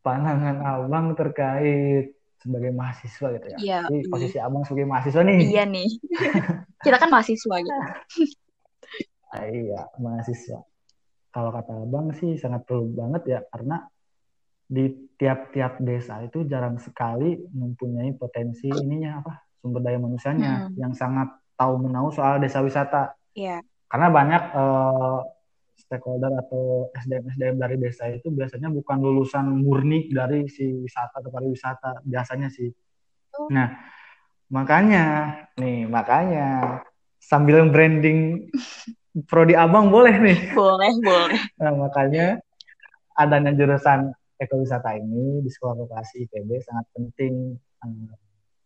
Pandangan 0.05 0.57
abang 0.65 1.13
terkait 1.13 2.17
sebagai 2.41 2.74
mahasiswa 2.74 3.27
gitu 3.38 3.48
ya. 3.53 3.57
Iya. 3.62 3.79
Jadi 3.89 4.00
posisi 4.10 4.38
abang 4.41 4.65
sebagai 4.65 4.89
mahasiswa 4.89 5.22
nih. 5.22 5.39
Iya 5.45 5.63
nih. 5.69 5.89
Kita 6.86 6.98
kan 6.98 7.10
mahasiswa 7.13 7.55
gitu. 7.62 7.81
ah, 9.34 9.45
iya 9.45 9.81
mahasiswa. 10.01 10.60
Kalau 11.29 11.50
kata 11.53 11.86
abang 11.86 12.13
sih 12.17 12.34
sangat 12.41 12.65
perlu 12.65 12.89
banget 12.98 13.22
ya 13.29 13.39
karena 13.53 13.86
di 14.65 14.89
tiap-tiap 15.15 15.79
desa 15.79 16.19
itu 16.25 16.43
jarang 16.50 16.81
sekali 16.81 17.38
mempunyai 17.53 18.12
potensi 18.17 18.67
ininya 18.67 19.22
apa 19.24 19.34
sumber 19.62 19.81
daya 19.81 19.98
manusianya 20.01 20.69
hmm. 20.69 20.75
yang 20.77 20.93
sangat 20.98 21.31
tahu 21.55 21.79
menahu 21.79 22.12
soal 22.12 22.38
desa 22.38 22.60
wisata. 22.60 23.15
Iya. 23.34 23.57
Yeah. 23.57 23.62
Karena 23.86 24.07
banyak 24.12 24.43
uh, 24.51 25.19
stakeholder 25.77 26.34
atau 26.41 26.89
SDM 26.98 27.31
SDM 27.31 27.57
dari 27.62 27.75
desa 27.77 28.10
itu 28.10 28.27
biasanya 28.34 28.74
bukan 28.74 28.98
lulusan 29.00 29.45
murni 29.62 30.10
dari 30.10 30.50
si 30.50 30.65
wisata 30.65 31.22
atau 31.22 31.31
pariwisata 31.31 32.03
biasanya 32.03 32.50
sih. 32.50 32.69
Oh. 33.38 33.48
Nah 33.53 33.72
makanya 34.50 35.03
nih 35.57 35.89
makanya 35.89 36.81
sambil 37.22 37.65
branding 37.69 38.50
prodi 39.29 39.53
abang 39.55 39.93
boleh 39.93 40.15
nih. 40.19 40.39
Boleh 40.57 40.91
boleh. 41.00 41.39
Nah 41.62 41.74
makanya 41.77 42.25
adanya 43.15 43.55
jurusan 43.55 44.12
ekowisata 44.36 44.96
ini 45.00 45.39
di 45.42 45.50
sekolah 45.50 45.75
vokasi 45.86 46.27
IPB 46.27 46.50
sangat 46.63 46.86
penting 46.92 47.56
eh, 47.56 48.13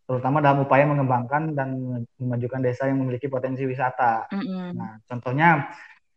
terutama 0.10 0.42
dalam 0.42 0.66
upaya 0.66 0.90
mengembangkan 0.90 1.54
dan 1.54 1.70
memajukan 2.18 2.66
desa 2.66 2.90
yang 2.90 2.98
memiliki 2.98 3.30
potensi 3.30 3.62
wisata. 3.62 4.26
Mm 4.34 4.42
-hmm. 4.42 4.66
Nah, 4.74 4.94
contohnya 5.06 5.70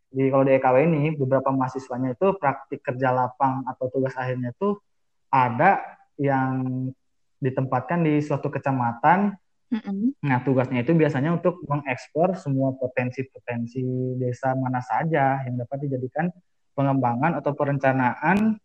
di 0.09 0.33
kalau 0.33 0.41
di 0.41 0.57
EKW 0.57 0.77
ini 0.89 1.03
beberapa 1.13 1.53
mahasiswanya 1.53 2.17
itu 2.17 2.33
praktik 2.41 2.81
kerja 2.81 3.13
lapang 3.13 3.61
atau 3.69 3.93
tugas 3.93 4.17
akhirnya 4.17 4.49
itu 4.49 4.81
ada 5.29 5.77
yang 6.17 6.89
ditempatkan 7.37 8.01
di 8.01 8.17
suatu 8.17 8.49
kecamatan. 8.49 9.37
Mm 9.69 9.77
-hmm. 9.77 10.07
Nah, 10.25 10.41
tugasnya 10.41 10.81
itu 10.81 10.97
biasanya 10.97 11.37
untuk 11.37 11.61
mengekspor 11.69 12.33
semua 12.41 12.73
potensi-potensi 12.73 13.85
desa 14.17 14.57
mana 14.57 14.81
saja 14.81 15.45
yang 15.45 15.61
dapat 15.61 15.85
dijadikan 15.85 16.33
pengembangan 16.73 17.37
atau 17.37 17.53
perencanaan 17.53 18.57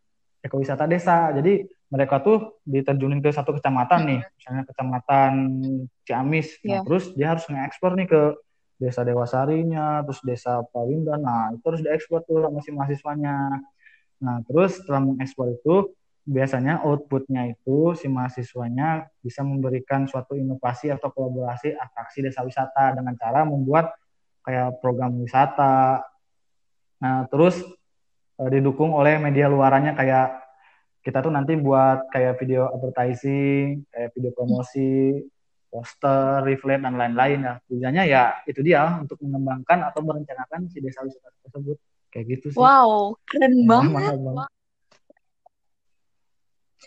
ekowisata 0.43 0.87
desa. 0.87 1.31
Jadi 1.35 1.67
mereka 1.89 2.21
tuh 2.21 2.61
diterjunin 2.69 3.25
ke 3.25 3.33
satu 3.33 3.57
kecamatan 3.57 4.01
nih, 4.05 4.21
misalnya 4.37 4.63
kecamatan 4.69 5.33
Ciamis. 6.05 6.61
Yeah. 6.61 6.65
Nah, 6.65 6.73
iya. 6.73 6.81
terus 6.85 7.05
dia 7.17 7.27
harus 7.33 7.45
ngekspor 7.49 7.93
nih 7.97 8.09
ke 8.09 8.23
desa 8.79 9.03
Dewasarinya, 9.03 10.05
terus 10.07 10.21
desa 10.23 10.63
Pawindan. 10.71 11.25
Nah, 11.25 11.51
itu 11.57 11.65
harus 11.67 11.83
diekspor 11.83 12.23
tuh 12.29 12.45
sama 12.45 12.61
si 12.63 12.71
mahasiswanya. 12.71 13.37
Nah, 14.23 14.37
terus 14.47 14.79
setelah 14.79 15.03
mengekspor 15.03 15.51
itu 15.55 15.97
biasanya 16.29 16.85
outputnya 16.85 17.49
itu 17.49 17.97
si 17.97 18.05
mahasiswanya 18.05 19.09
bisa 19.25 19.41
memberikan 19.41 20.05
suatu 20.05 20.37
inovasi 20.37 20.93
atau 20.93 21.09
kolaborasi 21.09 21.73
atraksi 21.73 22.21
desa 22.21 22.45
wisata 22.45 22.93
dengan 22.93 23.17
cara 23.17 23.49
membuat 23.49 23.97
kayak 24.45 24.77
program 24.85 25.17
wisata. 25.17 26.05
Nah, 27.01 27.25
terus 27.33 27.57
uh, 28.39 28.49
didukung 28.49 28.95
oleh 28.95 29.19
media 29.19 29.51
luarannya 29.51 29.93
kayak 29.99 30.47
kita 31.03 31.25
tuh 31.25 31.33
nanti 31.33 31.57
buat 31.57 32.11
kayak 32.13 32.37
video 32.43 32.69
advertising, 32.75 33.87
kayak 33.89 34.13
video 34.13 34.31
promosi, 34.35 35.25
poster, 35.73 36.45
leaflet 36.45 36.83
dan 36.85 36.95
lain-lain 37.01 37.39
ya. 37.45 37.55
Tujuannya 37.65 38.05
ya 38.05 38.25
itu 38.45 38.61
dia 38.61 38.99
untuk 39.01 39.17
mengembangkan 39.25 39.89
atau 39.89 40.05
merencanakan 40.05 40.69
si 40.69 40.83
desa 40.85 41.01
wisata 41.01 41.33
tersebut. 41.49 41.79
Kayak 42.09 42.25
gitu 42.39 42.47
sih. 42.53 42.59
Wow, 42.61 43.17
keren 43.25 43.55
ya, 43.57 43.65
banget. 43.69 44.15
banget. 44.21 44.51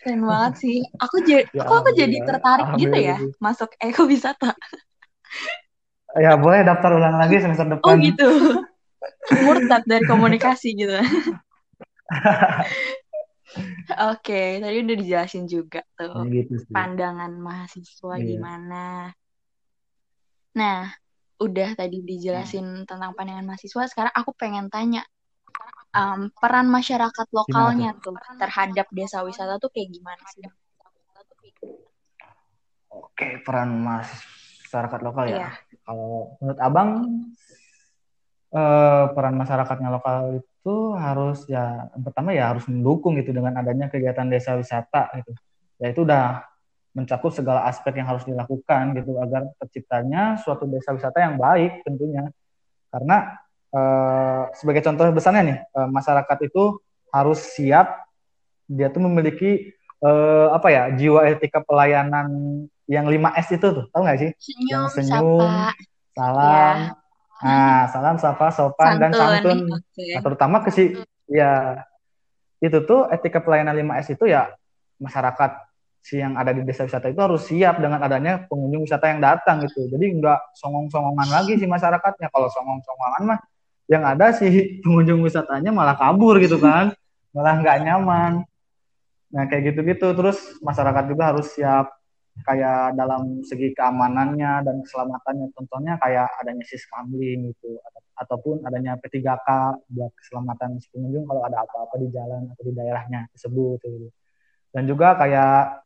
Keren 0.01 0.22
banget 0.25 0.53
sih. 0.60 0.77
Aku 0.98 1.15
jadi 1.25 1.46
ya, 1.50 1.63
kok 1.65 1.77
aku 1.81 1.89
jadi 1.93 2.17
tertarik 2.25 2.67
gitu 2.77 2.98
ya 2.98 3.17
masuk 3.41 3.70
ekowisata. 3.81 4.53
Ya, 6.20 6.36
boleh 6.36 6.67
daftar 6.67 7.00
ulang 7.00 7.15
lagi 7.15 7.39
semester 7.39 7.72
depan. 7.72 7.88
Oh 7.88 7.96
gitu 7.96 8.27
murtad 9.46 9.84
dari 9.88 10.05
komunikasi 10.05 10.77
gitu. 10.77 10.98
Oke, 14.15 14.63
tadi 14.63 14.75
udah 14.79 14.96
dijelasin 14.96 15.43
juga 15.43 15.84
tuh 16.00 16.24
gitu 16.31 16.55
pandangan 16.72 17.36
mahasiswa 17.36 18.15
yeah. 18.15 18.24
gimana. 18.24 18.86
Nah, 20.55 20.88
udah 21.43 21.75
tadi 21.75 22.00
dijelasin 22.00 22.86
hmm. 22.86 22.88
tentang 22.88 23.12
pandangan 23.12 23.43
mahasiswa. 23.43 23.91
Sekarang 23.91 24.13
aku 24.15 24.31
pengen 24.38 24.72
tanya 24.72 25.03
um, 25.96 26.31
peran 26.31 26.72
masyarakat 26.72 27.27
lokalnya 27.36 27.96
tuh 28.00 28.15
terhadap 28.39 28.88
desa 28.96 29.24
wisata 29.25 29.60
tuh 29.60 29.72
kayak 29.72 29.91
gimana 29.91 30.24
sih? 30.31 30.48
Oke, 32.91 33.39
peran 33.43 33.84
masyarakat 33.84 35.00
lokal 35.03 35.25
ya. 35.27 35.38
Yeah. 35.48 35.53
Kalau 35.84 36.36
menurut 36.39 36.60
abang 36.60 36.89
uh, 38.51 39.12
peran 39.15 39.36
masyarakatnya 39.39 39.89
lokal 39.89 40.43
itu 40.43 40.75
harus 40.93 41.48
ya 41.50 41.89
pertama 41.98 42.36
ya 42.36 42.53
harus 42.53 42.67
mendukung 42.70 43.17
gitu 43.17 43.34
dengan 43.34 43.58
adanya 43.58 43.88
kegiatan 43.88 44.27
desa 44.27 44.60
wisata 44.60 45.10
gitu. 45.24 45.31
Ya 45.81 45.89
itu 45.89 46.05
udah 46.05 46.46
mencakup 46.91 47.31
segala 47.31 47.65
aspek 47.65 48.03
yang 48.03 48.08
harus 48.12 48.27
dilakukan 48.27 48.93
gitu 49.00 49.15
agar 49.17 49.48
terciptanya 49.63 50.36
suatu 50.43 50.67
desa 50.67 50.91
wisata 50.91 51.24
yang 51.24 51.39
baik 51.39 51.81
tentunya. 51.88 52.29
Karena 52.91 53.39
uh, 53.72 54.51
sebagai 54.53 54.84
contoh 54.84 55.08
besarnya 55.15 55.43
nih 55.48 55.58
uh, 55.72 55.88
masyarakat 55.88 56.38
itu 56.46 56.77
harus 57.12 57.39
siap 57.55 58.08
dia 58.67 58.88
tuh 58.91 59.03
memiliki 59.03 59.72
uh, 60.03 60.51
apa 60.55 60.67
ya 60.72 60.84
jiwa 60.96 61.27
etika 61.27 61.63
pelayanan 61.63 62.27
yang 62.88 63.08
5S 63.08 63.55
itu 63.55 63.67
tuh 63.72 63.86
tahu 63.89 64.01
nggak 64.03 64.20
sih? 64.20 64.31
Senyum, 64.36 64.67
yang 64.67 64.86
senyum, 64.91 65.39
sapa. 65.39 65.72
salam, 66.12 66.75
ya 66.75 67.00
Nah, 67.41 67.89
salam 67.89 68.17
sapa 68.21 68.53
sopan 68.53 68.98
santun. 68.98 69.01
dan 69.01 69.12
santun. 69.12 69.57
Okay. 69.81 70.13
Nah, 70.13 70.21
terutama 70.21 70.57
ke 70.62 70.69
si 70.69 70.83
ya 71.25 71.81
itu 72.62 72.77
tuh 72.86 73.10
etika 73.10 73.41
pelayanan 73.41 73.74
5S 73.74 74.13
itu 74.13 74.29
ya 74.29 74.53
masyarakat 75.01 75.51
si 76.01 76.17
yang 76.17 76.33
ada 76.38 76.53
di 76.53 76.65
desa 76.65 76.86
wisata 76.86 77.10
itu 77.10 77.21
harus 77.21 77.45
siap 77.45 77.77
dengan 77.77 78.01
adanya 78.01 78.45
pengunjung 78.45 78.86
wisata 78.86 79.10
yang 79.10 79.21
datang 79.21 79.62
gitu. 79.65 79.89
Jadi 79.89 80.21
nggak 80.21 80.57
songong-songongan 80.57 81.29
lagi 81.29 81.57
si 81.57 81.65
masyarakatnya. 81.65 82.29
Kalau 82.29 82.50
songong-songongan 82.50 83.21
mah 83.25 83.39
yang 83.89 84.03
ada 84.05 84.33
si 84.33 84.50
pengunjung 84.86 85.21
wisatanya 85.25 85.74
malah 85.74 85.98
kabur 85.98 86.38
gitu 86.41 86.57
kan. 86.62 86.93
malah 87.31 87.63
nggak 87.63 87.77
nyaman. 87.88 88.43
Nah, 89.31 89.43
kayak 89.48 89.71
gitu-gitu. 89.71 90.12
Terus 90.12 90.38
masyarakat 90.60 91.03
juga 91.07 91.31
harus 91.31 91.48
siap 91.55 92.00
kayak 92.41 92.95
dalam 92.95 93.43
segi 93.43 93.75
keamanannya 93.75 94.63
dan 94.65 94.75
keselamatannya 94.81 95.51
contohnya 95.51 96.00
kayak 96.00 96.31
adanya 96.39 96.63
siskamling 96.65 97.51
gitu 97.53 97.77
ataupun 98.17 98.61
adanya 98.63 98.95
P3K 99.01 99.47
buat 99.89 100.11
keselamatan 100.15 100.77
pengunjung 100.93 101.25
kalau 101.25 101.41
ada 101.41 101.65
apa-apa 101.65 101.95
di 101.97 102.07
jalan 102.13 102.47
atau 102.53 102.63
di 102.63 102.73
daerahnya 102.73 103.27
tersebut 103.33 103.81
gitu. 103.81 104.09
Dan 104.71 104.88
juga 104.88 105.17
kayak 105.17 105.83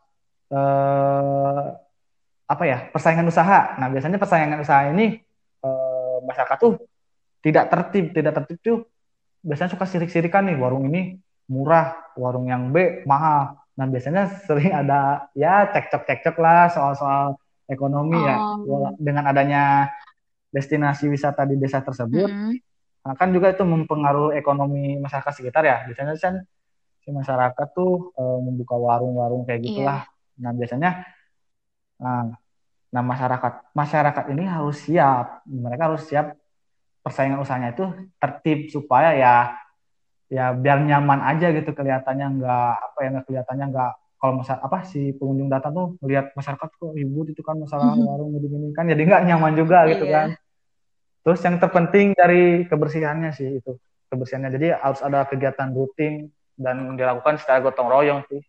eh, 0.52 1.64
apa 2.46 2.64
ya 2.68 2.78
persaingan 2.92 3.26
usaha. 3.26 3.80
Nah 3.80 3.88
biasanya 3.90 4.20
persaingan 4.20 4.60
usaha 4.62 4.92
ini 4.92 5.18
eh, 5.64 6.18
masyarakat 6.28 6.58
tuh 6.60 6.76
tidak 7.40 7.72
tertib, 7.72 8.06
tidak 8.12 8.34
tertib 8.42 8.58
tuh 8.62 8.78
biasanya 9.46 9.72
suka 9.78 9.86
sirik-sirikan 9.88 10.50
nih 10.50 10.58
warung 10.60 10.90
ini 10.90 11.16
murah, 11.50 12.14
warung 12.18 12.50
yang 12.50 12.74
B 12.74 13.06
mahal. 13.08 13.65
Nah 13.76 13.86
biasanya 13.92 14.32
sering 14.48 14.72
ada 14.72 15.28
ya 15.36 15.68
cekcok-cekcok 15.72 16.36
lah 16.40 16.72
soal-soal 16.72 17.36
ekonomi 17.68 18.18
ya. 18.18 18.38
oh. 18.38 18.64
ya 18.66 18.90
dengan 19.00 19.24
adanya 19.28 19.92
destinasi 20.54 21.12
wisata 21.12 21.44
di 21.44 21.60
desa 21.60 21.84
tersebut. 21.84 22.32
Mm. 22.32 22.54
Nah, 23.06 23.14
kan 23.14 23.30
juga 23.30 23.54
itu 23.54 23.62
mempengaruhi 23.62 24.40
ekonomi 24.40 24.98
masyarakat 24.98 25.30
sekitar 25.30 25.62
ya. 25.62 25.86
Biasanya 25.86 26.18
kan 26.18 26.42
si 27.06 27.14
masyarakat 27.14 27.68
tuh 27.76 28.16
e, 28.18 28.24
membuka 28.42 28.74
warung-warung 28.74 29.46
kayak 29.46 29.62
iya. 29.62 29.68
gitulah. 29.68 30.00
Yeah. 30.08 30.42
Nah 30.42 30.52
biasanya 30.58 30.90
nah, 32.02 32.34
Nah 32.96 33.04
masyarakat 33.04 33.76
masyarakat 33.76 34.26
ini 34.32 34.48
harus 34.48 34.88
siap, 34.88 35.44
mereka 35.44 35.92
harus 35.92 36.08
siap 36.08 36.32
persaingan 37.04 37.44
usahanya 37.44 37.76
itu 37.76 37.92
tertib 38.24 38.72
supaya 38.72 39.12
ya 39.12 39.52
ya 40.30 40.54
biar 40.58 40.82
nyaman 40.82 41.22
aja 41.22 41.54
gitu 41.54 41.70
kelihatannya 41.72 42.42
nggak 42.42 42.74
apa 42.82 42.98
ya 43.02 43.08
nggak 43.14 43.26
kelihatannya 43.30 43.66
nggak 43.70 43.92
kalau 44.18 44.42
masa 44.42 44.58
apa 44.58 44.82
si 44.88 45.14
pengunjung 45.14 45.54
datang 45.54 45.72
tuh 45.78 45.88
melihat 46.02 46.34
masyarakat 46.34 46.66
kok 46.66 46.92
ribut 46.98 47.30
itu 47.30 47.42
kan 47.46 47.62
masalah 47.62 47.94
mm-hmm. 47.94 48.10
warung 48.10 48.34
gini 48.34 48.48
gini 48.50 48.68
kan 48.74 48.90
jadi 48.90 49.02
nggak 49.06 49.24
nyaman 49.30 49.54
juga 49.54 49.86
oh, 49.86 49.90
gitu 49.94 50.06
iya. 50.10 50.14
kan 50.14 50.28
terus 51.22 51.40
yang 51.46 51.56
terpenting 51.62 52.18
dari 52.18 52.66
kebersihannya 52.66 53.32
sih 53.38 53.62
itu 53.62 53.78
kebersihannya 54.10 54.50
jadi 54.58 54.68
harus 54.82 55.02
ada 55.06 55.30
kegiatan 55.30 55.70
rutin 55.74 56.34
dan 56.58 56.98
dilakukan 56.98 57.38
secara 57.38 57.62
gotong 57.62 57.86
royong 57.86 58.26
sih 58.30 58.42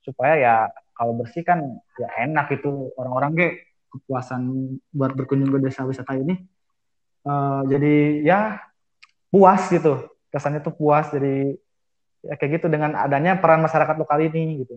supaya 0.00 0.34
ya 0.40 0.54
kalau 0.96 1.12
bersih 1.12 1.44
kan 1.44 1.60
ya 2.00 2.08
enak 2.24 2.48
itu 2.56 2.88
orang-orang 2.96 3.30
ge 3.36 3.48
kepuasan 3.88 4.72
buat 4.92 5.12
berkunjung 5.16 5.48
ke 5.48 5.58
desa 5.64 5.84
wisata 5.84 6.16
ini 6.16 6.36
uh, 7.24 7.64
jadi 7.68 7.94
ya 8.24 8.40
puas 9.32 9.68
gitu 9.68 10.08
kesannya 10.32 10.60
tuh 10.60 10.74
puas 10.76 11.08
jadi 11.10 11.56
ya 12.24 12.34
kayak 12.34 12.60
gitu 12.60 12.66
dengan 12.66 12.98
adanya 12.98 13.38
peran 13.38 13.62
masyarakat 13.62 13.96
lokal 13.96 14.18
ini 14.20 14.66
gitu 14.66 14.76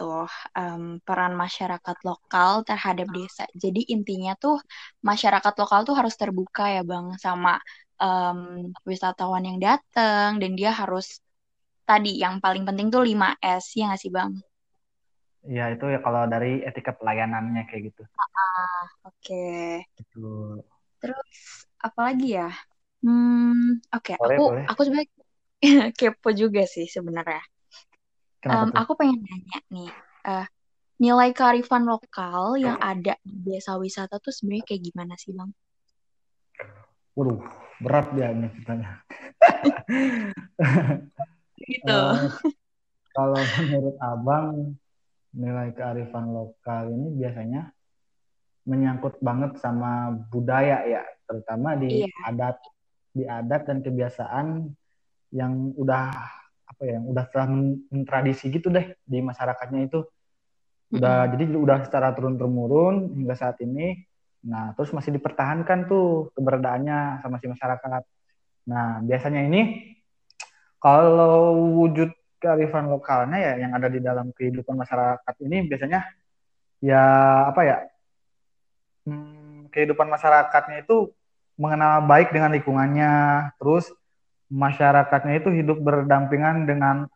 tuh 0.00 0.24
um, 0.56 0.96
peran 1.04 1.36
masyarakat 1.36 1.96
lokal 2.08 2.64
terhadap 2.64 3.12
desa. 3.12 3.44
Jadi 3.52 3.92
intinya 3.92 4.32
tuh 4.32 4.56
masyarakat 5.04 5.52
lokal 5.60 5.84
tuh 5.84 5.92
harus 5.92 6.16
terbuka 6.16 6.72
ya 6.72 6.80
bang 6.80 7.20
sama 7.20 7.60
um, 8.00 8.72
wisatawan 8.88 9.44
yang 9.44 9.60
datang 9.60 10.40
dan 10.40 10.56
dia 10.56 10.72
harus 10.72 11.20
tadi 11.84 12.16
yang 12.16 12.40
paling 12.40 12.64
penting 12.64 12.88
tuh 12.88 13.04
5 13.04 13.36
S 13.44 13.76
ya 13.76 13.92
nggak 13.92 14.00
sih 14.00 14.08
bang? 14.08 14.32
Iya 15.44 15.76
itu 15.76 15.84
ya 15.92 16.00
kalau 16.00 16.24
dari 16.24 16.64
etika 16.64 16.96
pelayanannya 16.96 17.68
kayak 17.68 17.92
gitu. 17.92 18.02
Ah 18.16 18.88
oke. 19.04 19.20
Okay. 19.20 19.84
Gitu. 20.00 20.64
Terus 20.96 21.68
apa 21.76 22.00
lagi 22.08 22.40
ya? 22.40 22.48
Hmm 23.00 23.80
oke 23.92 24.12
okay. 24.12 24.14
aku 24.20 24.52
boleh. 24.52 24.64
aku 24.68 24.80
sebenarnya 24.84 25.08
kepo 25.98 26.30
juga 26.32 26.64
sih 26.64 26.88
sebenarnya. 26.88 27.44
Um, 28.40 28.72
aku 28.72 28.96
pengen 28.96 29.20
nanya 29.20 29.60
nih, 29.68 29.92
uh, 30.24 30.48
nilai 30.96 31.36
kearifan 31.36 31.84
lokal 31.84 32.56
yang 32.56 32.80
ada 32.80 33.20
di 33.20 33.36
desa 33.44 33.76
wisata 33.76 34.16
tuh 34.16 34.32
sebenarnya 34.32 34.64
kayak 34.64 34.82
gimana 34.88 35.12
sih, 35.20 35.36
Bang? 35.36 35.52
Waduh, 37.12 37.44
berat 37.84 38.08
ya 38.16 38.32
ini 38.32 38.48
ceritanya. 38.56 39.04
gitu. 41.60 41.84
Uh, 41.84 42.32
kalau 43.12 43.42
menurut 43.60 43.96
Abang, 44.00 44.80
nilai 45.36 45.68
kearifan 45.76 46.32
lokal 46.32 46.96
ini 46.96 47.12
biasanya 47.20 47.76
menyangkut 48.64 49.20
banget 49.20 49.60
sama 49.60 50.16
budaya 50.32 50.80
ya, 50.88 51.04
terutama 51.28 51.76
di 51.76 52.08
iya. 52.08 52.24
adat, 52.24 52.56
di 53.10 53.26
adat 53.26 53.66
dan 53.66 53.82
kebiasaan 53.82 54.70
yang 55.34 55.74
udah 55.74 56.10
apa 56.70 56.82
ya 56.86 56.98
udah 57.02 57.24
telah 57.30 57.48
mentradisi 57.90 58.50
gitu 58.50 58.70
deh 58.70 58.94
di 59.02 59.18
masyarakatnya 59.22 59.90
itu. 59.90 60.00
Udah 60.90 61.14
mm 61.14 61.26
-hmm. 61.26 61.32
jadi 61.34 61.44
udah 61.58 61.78
secara 61.86 62.08
turun 62.14 62.38
temurun 62.38 63.14
hingga 63.18 63.34
saat 63.38 63.58
ini. 63.62 63.98
Nah 64.46 64.72
terus 64.74 64.90
masih 64.94 65.14
dipertahankan 65.14 65.90
tuh 65.90 66.34
keberadaannya 66.34 67.22
sama 67.22 67.36
si 67.38 67.46
masyarakat. 67.50 68.02
Nah 68.70 69.02
biasanya 69.02 69.46
ini 69.46 69.94
kalau 70.80 71.60
wujud 71.84 72.10
kearifan 72.40 72.88
lokalnya 72.88 73.36
ya 73.36 73.52
yang 73.60 73.76
ada 73.76 73.92
di 73.92 74.00
dalam 74.00 74.32
kehidupan 74.32 74.72
masyarakat 74.72 75.34
ini 75.44 75.68
biasanya 75.68 76.00
ya 76.80 77.04
apa 77.52 77.60
ya 77.68 77.78
hmm, 79.04 79.68
kehidupan 79.68 80.08
masyarakatnya 80.08 80.88
itu 80.88 81.12
mengenal 81.60 82.08
baik 82.08 82.32
dengan 82.32 82.56
lingkungannya 82.56 83.12
terus 83.60 83.92
masyarakatnya 84.48 85.44
itu 85.44 85.52
hidup 85.52 85.78
berdampingan 85.84 86.64
dengan 86.64 87.06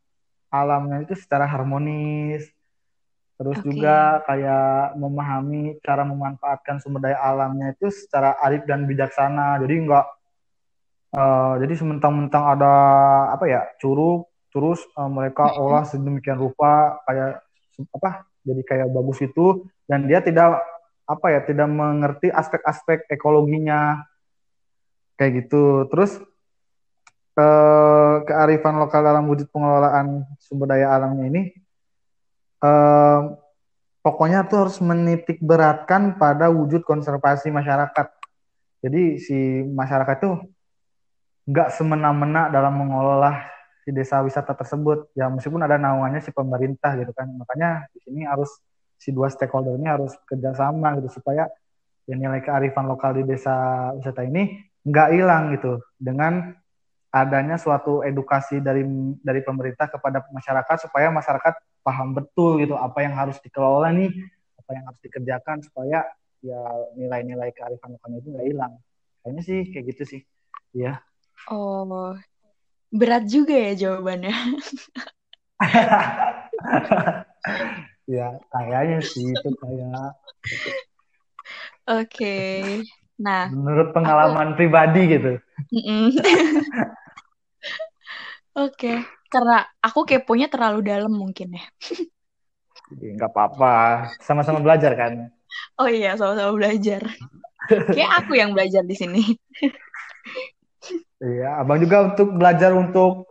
alamnya 0.52 1.02
itu 1.02 1.18
secara 1.18 1.48
harmonis. 1.48 2.46
Terus 3.34 3.58
okay. 3.58 3.66
juga 3.66 4.22
kayak 4.30 4.94
memahami 4.94 5.82
cara 5.82 6.06
memanfaatkan 6.06 6.78
sumber 6.78 7.10
daya 7.10 7.18
alamnya 7.18 7.74
itu 7.74 7.90
secara 7.90 8.38
arif 8.38 8.62
dan 8.62 8.86
bijaksana. 8.86 9.58
Jadi 9.58 9.74
enggak 9.74 10.06
uh, 11.18 11.58
jadi 11.58 11.74
sementang-mentang 11.74 12.44
ada 12.54 12.74
apa 13.34 13.44
ya 13.50 13.66
curug 13.82 14.30
terus 14.54 14.78
uh, 14.94 15.10
mereka 15.10 15.50
olah 15.58 15.82
sedemikian 15.82 16.38
rupa 16.38 17.02
kayak 17.10 17.42
apa 17.90 18.30
jadi 18.46 18.62
kayak 18.62 18.88
bagus 18.94 19.18
itu 19.26 19.66
dan 19.90 20.06
dia 20.06 20.22
tidak 20.22 20.62
apa 21.10 21.26
ya 21.34 21.40
tidak 21.42 21.66
mengerti 21.66 22.30
aspek-aspek 22.30 23.10
ekologinya 23.10 24.06
kayak 25.14 25.46
gitu 25.46 25.86
terus 25.90 26.18
uh, 27.38 28.22
kearifan 28.26 28.78
lokal 28.78 29.02
dalam 29.02 29.26
wujud 29.30 29.46
pengelolaan 29.50 30.26
sumber 30.42 30.74
daya 30.74 30.94
alamnya 30.94 31.26
ini 31.30 31.42
uh, 32.64 33.36
pokoknya 34.04 34.44
tuh 34.44 34.68
harus 34.68 34.76
menitik 34.84 35.40
beratkan 35.40 36.20
pada 36.20 36.52
wujud 36.52 36.84
konservasi 36.84 37.48
masyarakat. 37.48 38.06
Jadi 38.84 39.16
si 39.16 39.64
masyarakat 39.64 40.16
tuh 40.20 40.44
nggak 41.48 41.72
semena-mena 41.72 42.52
dalam 42.52 42.76
mengelola 42.76 43.48
si 43.80 43.92
desa 43.96 44.20
wisata 44.20 44.52
tersebut. 44.52 45.08
Ya 45.16 45.32
meskipun 45.32 45.64
ada 45.64 45.80
naungannya 45.80 46.20
si 46.20 46.28
pemerintah 46.36 46.92
gitu 47.00 47.16
kan. 47.16 47.32
Makanya 47.32 47.88
di 47.96 47.98
sini 48.04 48.28
harus 48.28 48.52
si 49.00 49.08
dua 49.08 49.32
stakeholder 49.32 49.80
ini 49.80 49.88
harus 49.88 50.12
kerjasama 50.28 51.00
gitu 51.00 51.20
supaya 51.20 51.48
ya 52.04 52.14
nilai 52.16 52.44
kearifan 52.44 52.84
lokal 52.84 53.16
di 53.16 53.24
desa 53.24 53.88
wisata 53.96 54.20
ini 54.28 54.60
nggak 54.84 55.08
hilang 55.16 55.44
gitu. 55.56 55.80
Dengan 55.96 56.54
adanya 57.14 57.56
suatu 57.56 58.02
edukasi 58.02 58.58
dari 58.58 58.82
dari 59.22 59.40
pemerintah 59.40 59.86
kepada 59.86 60.24
masyarakat 60.34 60.90
supaya 60.90 61.14
masyarakat 61.14 61.54
paham 61.86 62.10
betul 62.16 62.58
gitu 62.58 62.74
apa 62.74 63.06
yang 63.06 63.14
harus 63.14 63.38
dikelola 63.38 63.94
nih 63.94 64.10
apa 64.58 64.70
yang 64.74 64.84
harus 64.90 64.98
dikerjakan 64.98 65.62
supaya 65.62 66.02
ya 66.42 66.58
nilai-nilai 66.98 67.54
kearifan 67.54 67.94
lokal 67.94 68.18
itu 68.18 68.28
nggak 68.34 68.46
hilang. 68.50 68.72
Kayaknya 69.22 69.42
sih 69.46 69.60
kayak 69.70 69.84
gitu 69.94 70.02
sih. 70.04 70.20
Ya 70.74 70.98
oh 71.50 72.18
berat 72.94 73.26
juga 73.26 73.54
ya 73.54 73.72
jawabannya. 73.74 74.34
Ya 78.04 78.36
kayaknya 78.52 79.00
sih 79.00 79.32
itu 79.32 79.48
kayak. 79.64 80.12
Oke. 81.88 82.04
okay. 82.04 82.60
Nah 83.14 83.46
menurut 83.50 83.94
pengalaman 83.94 84.52
aku... 84.52 84.56
pribadi 84.58 85.02
gitu 85.06 85.32
Oke, 88.54 89.02
karena 89.26 89.66
aku 89.82 90.06
keponya 90.06 90.46
terlalu 90.46 90.86
dalam 90.86 91.10
mungkin 91.10 91.58
ya. 91.58 91.66
Jadi 92.94 93.18
nggak 93.18 93.34
apa-apa, 93.34 93.74
sama-sama 94.22 94.62
belajar 94.62 94.94
kan? 94.94 95.26
Oh 95.74 95.90
iya, 95.90 96.14
sama-sama 96.14 96.54
belajar. 96.54 97.02
Kayak 97.66 98.12
aku 98.22 98.38
yang 98.38 98.54
belajar 98.54 98.86
di 98.86 98.94
sini. 98.94 99.22
iya, 101.18 101.58
abang 101.58 101.82
juga 101.82 102.14
untuk 102.14 102.30
belajar 102.38 102.70
untuk 102.78 103.26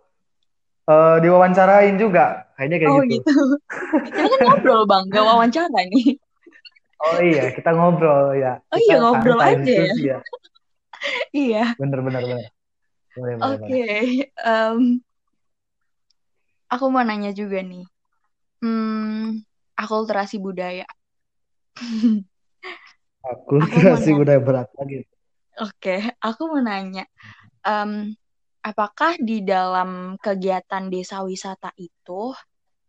uh, 0.92 1.24
diwawancarain 1.24 1.96
juga, 1.96 2.52
kayaknya 2.60 2.78
kayak 2.84 2.92
oh, 2.92 3.04
gitu. 3.08 3.24
gitu. 3.24 3.36
Kita 4.04 4.22
kan 4.28 4.40
ngobrol 4.44 4.84
bang, 4.84 5.04
gak 5.08 5.24
wawancara 5.24 5.80
nih. 5.88 6.20
Oh 7.04 7.20
iya, 7.20 7.52
kita 7.52 7.76
ngobrol 7.76 8.32
ya. 8.40 8.64
Oh 8.72 8.80
iya, 8.80 8.96
ngobrol 9.04 9.40
aja 9.44 9.60
ya. 9.68 9.92
ya. 10.00 10.18
iya. 11.36 11.66
Bener 11.76 12.00
bener 12.00 12.22
bener. 12.24 12.50
Oke, 13.14 13.38
okay. 13.62 14.02
um, 14.42 14.98
aku 16.72 16.86
mau 16.90 17.04
nanya 17.06 17.36
juga 17.36 17.62
nih. 17.62 17.86
Hmm, 18.64 19.44
akulturasi 19.76 20.40
budaya. 20.40 20.88
akulturasi 23.36 24.16
budaya 24.16 24.40
berat 24.42 24.72
lagi. 24.80 25.06
Oke, 25.62 25.70
okay, 25.78 26.00
aku 26.24 26.50
mau 26.50 26.64
nanya. 26.64 27.06
Um, 27.62 28.16
apakah 28.64 29.20
di 29.20 29.44
dalam 29.46 30.16
kegiatan 30.18 30.90
desa 30.90 31.22
wisata 31.22 31.70
itu 31.78 32.34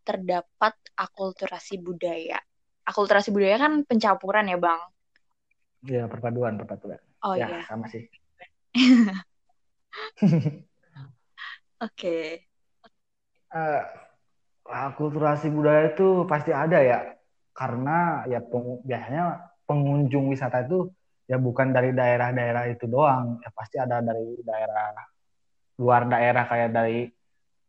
terdapat 0.06 0.72
akulturasi 0.96 1.82
budaya? 1.82 2.40
Akulturasi 2.84 3.32
budaya 3.32 3.56
kan 3.56 3.84
pencampuran 3.88 4.48
ya, 4.48 4.58
Bang? 4.60 4.80
Iya, 5.84 6.04
perpaduan, 6.08 6.60
perpaduan. 6.60 7.00
Oh 7.24 7.32
ya, 7.36 7.48
iya. 7.48 7.60
sama 7.64 7.88
sih. 7.88 8.08
Oke. 10.24 10.52
okay 11.80 12.28
uh, 13.54 13.82
akulturasi 14.66 15.48
budaya 15.48 15.94
itu 15.94 16.26
pasti 16.26 16.50
ada 16.50 16.82
ya 16.82 16.98
karena 17.54 18.26
ya 18.26 18.42
peng, 18.42 18.82
biasanya 18.82 19.54
pengunjung 19.64 20.28
wisata 20.34 20.66
itu 20.66 20.90
ya 21.30 21.38
bukan 21.40 21.72
dari 21.72 21.94
daerah-daerah 21.94 22.68
itu 22.74 22.84
doang 22.90 23.40
ya 23.40 23.48
pasti 23.54 23.80
ada 23.80 24.02
dari 24.02 24.42
daerah 24.44 24.92
luar 25.80 26.10
daerah 26.10 26.44
kayak 26.44 26.70
dari 26.74 27.08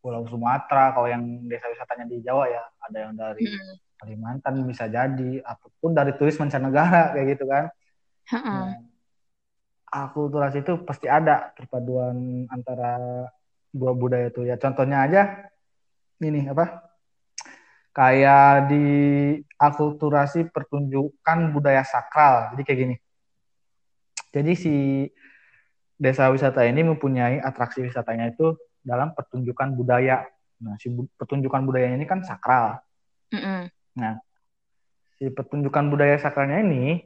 Pulau 0.01 0.21
Sumatera 0.29 0.93
kalau 0.93 1.09
yang 1.09 1.23
desa 1.49 1.65
wisatanya 1.69 2.05
di 2.05 2.21
Jawa 2.21 2.45
ya 2.49 2.63
ada 2.89 2.97
yang 2.97 3.13
dari 3.15 3.45
hmm. 3.45 3.73
Kalimantan 3.95 4.63
bisa 4.67 4.91
jadi 4.91 5.41
ataupun 5.41 5.95
dari 5.95 6.13
turis 6.19 6.35
mancanegara 6.37 7.09
kayak 7.15 7.27
gitu 7.35 7.45
kan. 7.47 7.65
Uh 8.25 8.35
-uh. 8.35 8.43
Nah, 8.45 8.73
akulturasi 9.95 10.65
itu 10.65 10.83
pasti 10.83 11.07
ada 11.07 11.55
perpaduan 11.55 12.43
antara 12.51 13.25
dua 13.71 13.95
budaya 13.95 14.27
itu 14.27 14.43
ya. 14.43 14.59
Contohnya 14.59 15.07
aja 15.07 15.21
ini 16.19 16.47
apa? 16.47 16.83
Kayak 17.95 18.75
di 18.75 18.85
akulturasi 19.55 20.51
pertunjukan 20.51 21.55
budaya 21.55 21.83
sakral. 21.87 22.51
Jadi 22.55 22.61
kayak 22.67 22.79
gini. 22.79 22.95
Jadi 24.35 24.51
si 24.59 24.75
desa 25.95 26.27
wisata 26.27 26.67
ini 26.67 26.83
mempunyai 26.83 27.39
atraksi 27.39 27.79
wisatanya 27.79 28.35
itu 28.35 28.59
dalam 28.83 29.15
pertunjukan 29.15 29.71
budaya. 29.79 30.27
Nah, 30.59 30.75
si 30.75 30.91
pertunjukan 30.91 31.63
budaya 31.63 31.95
ini 31.95 32.03
kan 32.03 32.19
sakral. 32.27 32.83
Mm. 33.31 33.71
Nah, 33.95 34.19
si 35.15 35.31
pertunjukan 35.31 35.87
budaya 35.87 36.19
sakralnya 36.19 36.59
ini 36.63 37.03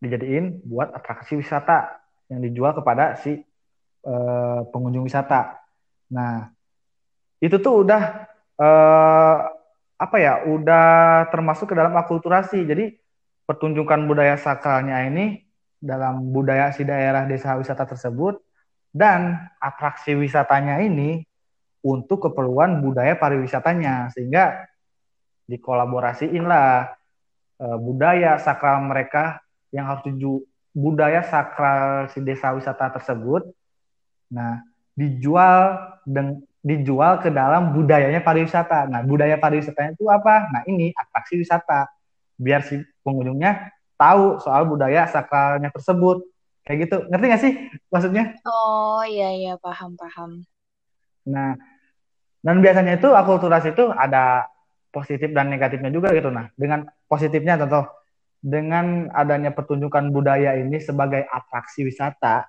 dijadiin 0.00 0.64
buat 0.64 0.94
atraksi 0.94 1.36
wisata 1.36 2.00
yang 2.30 2.40
dijual 2.40 2.72
kepada 2.72 3.18
si 3.18 3.42
uh, 4.06 4.62
pengunjung 4.70 5.04
wisata. 5.04 5.58
Nah, 6.14 6.48
itu 7.42 7.58
tuh 7.58 7.84
udah 7.84 8.02
uh, 8.56 9.36
apa 10.00 10.16
ya? 10.16 10.46
Udah 10.46 11.26
termasuk 11.28 11.70
ke 11.70 11.74
dalam 11.76 11.92
akulturasi. 11.98 12.62
Jadi 12.64 12.94
pertunjukan 13.44 14.06
budaya 14.06 14.38
sakralnya 14.38 15.02
ini 15.10 15.42
dalam 15.82 16.30
budaya 16.30 16.70
si 16.70 16.86
daerah 16.86 17.26
desa 17.26 17.58
wisata 17.58 17.88
tersebut 17.88 18.38
dan 18.94 19.50
atraksi 19.58 20.12
wisatanya 20.14 20.78
ini 20.84 21.24
untuk 21.80 22.28
keperluan 22.28 22.84
budaya 22.84 23.16
pariwisatanya 23.16 24.12
sehingga 24.12 24.69
dikolaborasiin 25.50 26.46
lah 26.46 26.94
e, 27.58 27.66
budaya 27.82 28.38
sakral 28.38 28.86
mereka 28.86 29.42
yang 29.74 29.90
harus 29.90 30.06
dijual 30.06 30.46
budaya 30.70 31.26
sakral 31.26 32.06
si 32.14 32.22
desa 32.22 32.54
wisata 32.54 32.94
tersebut 32.94 33.42
nah 34.30 34.62
dijual 34.94 35.90
dan 36.06 36.38
dijual 36.60 37.16
ke 37.24 37.32
dalam 37.32 37.72
budayanya 37.72 38.20
pariwisata. 38.20 38.84
Nah, 38.84 39.00
budaya 39.00 39.40
pariwisatanya 39.40 39.96
itu 39.96 40.04
apa? 40.12 40.48
Nah, 40.52 40.62
ini 40.68 40.92
atraksi 40.92 41.40
wisata. 41.40 41.88
Biar 42.36 42.64
si 42.64 42.80
pengunjungnya 43.04 43.72
tahu 43.96 44.40
soal 44.44 44.68
budaya 44.68 45.08
sakralnya 45.08 45.72
tersebut. 45.72 46.24
Kayak 46.64 46.78
gitu. 46.86 46.96
Ngerti 47.08 47.24
gak 47.32 47.42
sih 47.42 47.52
maksudnya? 47.88 48.24
Oh 48.44 49.00
iya 49.08 49.32
iya 49.32 49.54
paham 49.56 49.96
paham. 49.96 50.44
Nah, 51.24 51.56
dan 52.44 52.56
biasanya 52.60 53.00
itu 53.00 53.08
akulturasi 53.08 53.72
itu 53.72 53.88
ada 53.92 54.44
positif 54.90 55.30
dan 55.30 55.48
negatifnya 55.50 55.90
juga 55.90 56.10
gitu. 56.12 56.28
Nah, 56.30 56.50
dengan 56.58 56.86
positifnya 57.06 57.56
contoh 57.58 57.86
dengan 58.40 59.08
adanya 59.12 59.52
pertunjukan 59.52 60.10
budaya 60.10 60.56
ini 60.58 60.80
sebagai 60.80 61.24
atraksi 61.28 61.86
wisata, 61.86 62.48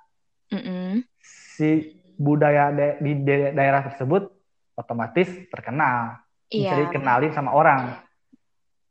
mm 0.50 0.62
-hmm. 0.62 0.90
si 1.22 2.00
budaya 2.18 2.72
de 2.72 2.88
di 3.02 3.12
de 3.22 3.52
daerah 3.54 3.86
tersebut 3.92 4.30
otomatis 4.78 5.28
terkenal, 5.52 6.22
iya. 6.50 6.74
bisa 6.74 6.76
dikenalin 6.88 7.34
sama 7.36 7.52
orang, 7.54 7.82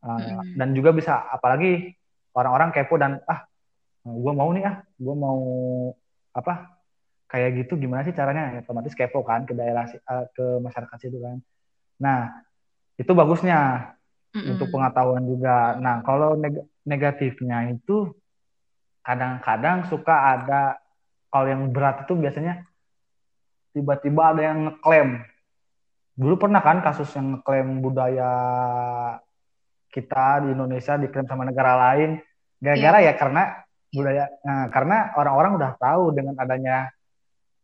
uh, 0.04 0.10
mm 0.12 0.20
-hmm. 0.20 0.46
dan 0.60 0.68
juga 0.76 0.90
bisa 0.92 1.14
apalagi 1.32 1.96
orang-orang 2.36 2.70
kepo 2.70 2.94
dan 3.00 3.18
ah 3.26 3.48
gue 4.04 4.32
mau 4.32 4.48
nih 4.54 4.64
ah 4.64 4.76
gue 4.96 5.14
mau 5.16 5.40
apa 6.32 6.78
kayak 7.30 7.62
gitu 7.64 7.78
gimana 7.78 8.02
sih 8.02 8.14
caranya 8.14 8.58
ya, 8.58 8.60
otomatis 8.64 8.94
kepo 8.96 9.22
kan 9.22 9.44
ke 9.44 9.52
daerah 9.52 9.86
uh, 9.86 10.26
ke 10.34 10.44
masyarakat 10.62 10.98
situ 10.98 11.18
kan 11.20 11.38
nah 12.00 12.32
itu 13.00 13.12
bagusnya 13.16 13.90
mm-hmm. 14.36 14.50
untuk 14.52 14.68
pengetahuan 14.68 15.24
juga 15.24 15.80
nah 15.80 16.04
kalau 16.04 16.36
neg- 16.36 16.68
negatifnya 16.84 17.72
itu 17.72 18.12
kadang-kadang 19.00 19.88
suka 19.88 20.36
ada 20.36 20.76
kalau 21.32 21.48
yang 21.48 21.72
berat 21.72 22.04
itu 22.04 22.12
biasanya 22.12 22.68
tiba-tiba 23.72 24.36
ada 24.36 24.42
yang 24.52 24.58
ngeklaim 24.68 25.24
dulu 26.20 26.36
pernah 26.36 26.60
kan 26.60 26.84
kasus 26.84 27.08
yang 27.16 27.40
ngeklaim 27.40 27.80
budaya 27.80 28.32
kita 29.88 30.44
di 30.44 30.52
Indonesia 30.52 31.00
diklaim 31.00 31.24
sama 31.24 31.48
negara 31.48 31.80
lain 31.80 32.20
gara-gara 32.60 32.98
yeah. 33.00 33.08
ya 33.08 33.12
karena 33.16 33.42
budaya 33.90 34.24
nah, 34.44 34.68
karena 34.68 34.96
orang-orang 35.16 35.52
udah 35.56 35.72
tahu 35.80 36.12
dengan 36.12 36.36
adanya 36.36 36.92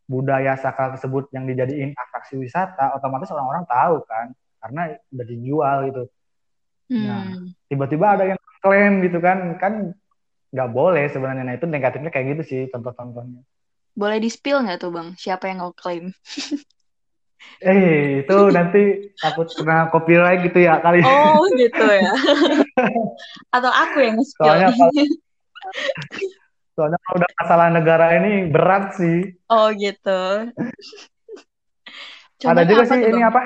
budaya 0.09 0.57
sakral 0.57 0.95
tersebut 0.97 1.29
yang 1.37 1.45
dijadiin 1.45 1.93
atraksi 1.93 2.39
wisata 2.39 2.97
otomatis 2.97 3.29
orang-orang 3.29 3.67
tahu 3.67 4.01
kan 4.07 4.33
karena 4.67 4.83
udah 5.15 5.27
dijual 5.31 5.77
gitu 5.87 6.03
nah, 6.91 6.99
hmm. 6.99 7.07
nah 7.07 7.23
tiba-tiba 7.71 8.07
ada 8.19 8.25
yang 8.35 8.41
klaim 8.59 8.93
gitu 9.07 9.19
kan 9.23 9.39
kan 9.63 9.95
nggak 10.51 10.71
boleh 10.75 11.07
sebenarnya 11.07 11.47
nah 11.47 11.55
itu 11.55 11.71
negatifnya 11.71 12.11
kayak 12.11 12.27
gitu 12.35 12.43
sih 12.43 12.63
contoh-contohnya 12.75 13.47
boleh 13.95 14.19
di 14.19 14.27
spill 14.27 14.67
nggak 14.67 14.83
tuh 14.83 14.91
bang 14.91 15.15
siapa 15.15 15.47
yang 15.47 15.63
ngeklaim 15.63 16.11
Eh, 17.57 18.21
itu 18.21 18.37
nanti 18.53 19.13
takut 19.17 19.49
kena 19.49 19.89
copyright 19.89 20.45
gitu 20.45 20.61
ya 20.61 20.77
kali. 20.85 21.01
Oh, 21.01 21.41
gitu 21.61 21.85
ya. 21.89 22.13
Atau 23.49 23.73
aku 23.73 24.05
yang 24.05 24.21
nge 24.21 24.27
Soalnya 24.37 24.69
kalau, 24.77 24.93
soalnya 26.77 26.99
kalau 27.01 27.17
udah 27.17 27.31
masalah 27.41 27.67
negara 27.73 28.07
ini 28.21 28.53
berat 28.53 28.85
sih. 29.01 29.33
Oh, 29.49 29.73
gitu. 29.73 30.53
ada 32.45 32.63
juga 32.69 32.85
sih 32.85 33.01
ini 33.01 33.25
apa? 33.25 33.41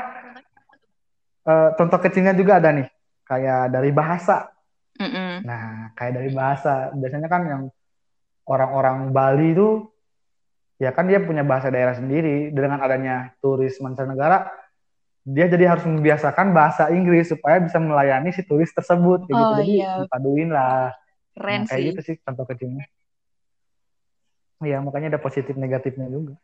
Uh, 1.50 1.68
contoh 1.74 1.98
kecilnya 1.98 2.30
juga 2.38 2.62
ada 2.62 2.70
nih, 2.70 2.86
kayak 3.26 3.74
dari 3.74 3.90
bahasa. 3.90 4.54
Mm 5.02 5.10
-mm. 5.10 5.32
Nah, 5.42 5.64
kayak 5.98 6.12
dari 6.14 6.30
bahasa. 6.30 6.94
Biasanya 6.94 7.26
kan 7.26 7.42
yang 7.42 7.62
orang-orang 8.46 9.10
Bali 9.10 9.54
itu 9.54 9.90
ya 10.80 10.96
kan 10.96 11.04
dia 11.04 11.20
punya 11.20 11.44
bahasa 11.44 11.68
daerah 11.68 11.92
sendiri 11.92 12.48
dengan 12.56 12.80
adanya 12.80 13.36
turis 13.44 13.76
mancanegara 13.84 14.48
dia 15.28 15.44
jadi 15.44 15.76
harus 15.76 15.84
membiasakan 15.84 16.56
bahasa 16.56 16.88
Inggris 16.88 17.28
supaya 17.28 17.60
bisa 17.60 17.76
melayani 17.76 18.32
si 18.32 18.40
turis 18.40 18.72
tersebut 18.72 19.28
gitu. 19.28 19.36
oh, 19.36 19.60
jadi 19.60 19.72
iya. 19.76 19.92
dipaduin 20.00 20.48
lah 20.48 20.96
Keren 21.36 21.62
nah, 21.62 21.68
kayak 21.68 21.80
sih. 21.84 21.88
gitu 21.92 22.00
sih 22.00 22.16
contoh 22.24 22.48
kecilnya 22.48 22.88
ya 24.64 24.80
makanya 24.80 25.16
ada 25.16 25.20
positif 25.20 25.52
negatifnya 25.60 26.08
juga 26.08 26.40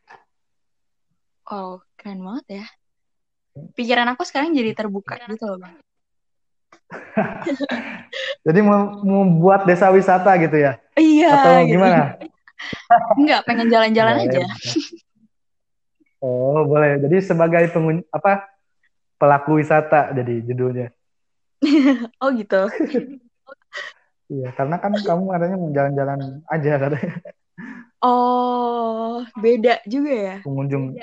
oh 1.49 1.81
keren 1.97 2.21
banget 2.21 2.61
ya 2.61 2.66
pikiran 3.77 4.09
aku 4.12 4.23
sekarang 4.25 4.53
jadi 4.53 4.73
terbuka 4.77 5.16
gitu 5.27 5.45
loh 5.47 5.59
bang 5.62 5.75
jadi 8.47 8.61
membuat 9.03 9.66
desa 9.66 9.90
wisata 9.90 10.31
gitu 10.38 10.57
ya 10.61 10.79
iya 10.95 11.35
atau 11.35 11.53
gitu. 11.66 11.79
gimana 11.79 12.16
Enggak, 13.19 13.40
pengen 13.45 13.69
jalan-jalan 13.69 14.16
aja. 14.27 14.45
Oh, 16.21 16.64
boleh. 16.64 16.99
Jadi 17.01 17.16
sebagai 17.23 17.69
pengun 17.71 18.01
apa 18.09 18.49
pelaku 19.21 19.61
wisata 19.61 20.12
jadi 20.16 20.40
judulnya. 20.45 20.88
oh 22.23 22.29
gitu. 22.37 22.69
iya, 24.29 24.53
karena 24.53 24.77
kan 24.77 24.92
kamu 24.92 25.25
katanya 25.33 25.57
mau 25.57 25.71
jalan-jalan 25.73 26.21
aja 26.49 26.73
katanya. 26.81 27.12
Oh, 28.05 29.25
beda 29.40 29.81
juga 29.88 30.12
ya. 30.12 30.37
Pengunjung. 30.45 31.01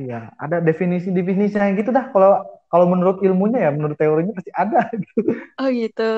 Iya, 0.00 0.32
ada 0.40 0.64
definisi-definisi 0.64 1.60
yang 1.60 1.76
gitu 1.76 1.92
dah. 1.92 2.08
Kalau 2.10 2.40
kalau 2.72 2.86
menurut 2.88 3.20
ilmunya 3.20 3.68
ya, 3.68 3.70
menurut 3.70 3.96
teorinya 4.00 4.32
pasti 4.32 4.52
ada. 4.52 4.88
Gitu. 5.02 5.20
Oh 5.60 5.68
gitu. 5.68 6.12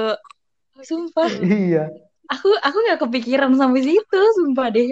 Sumpah. 0.82 1.30
iya 1.42 1.90
aku 2.28 2.48
aku 2.60 2.76
nggak 2.88 3.00
kepikiran 3.04 3.52
sampai 3.56 3.82
situ 3.84 4.20
sumpah 4.40 4.68
deh 4.72 4.88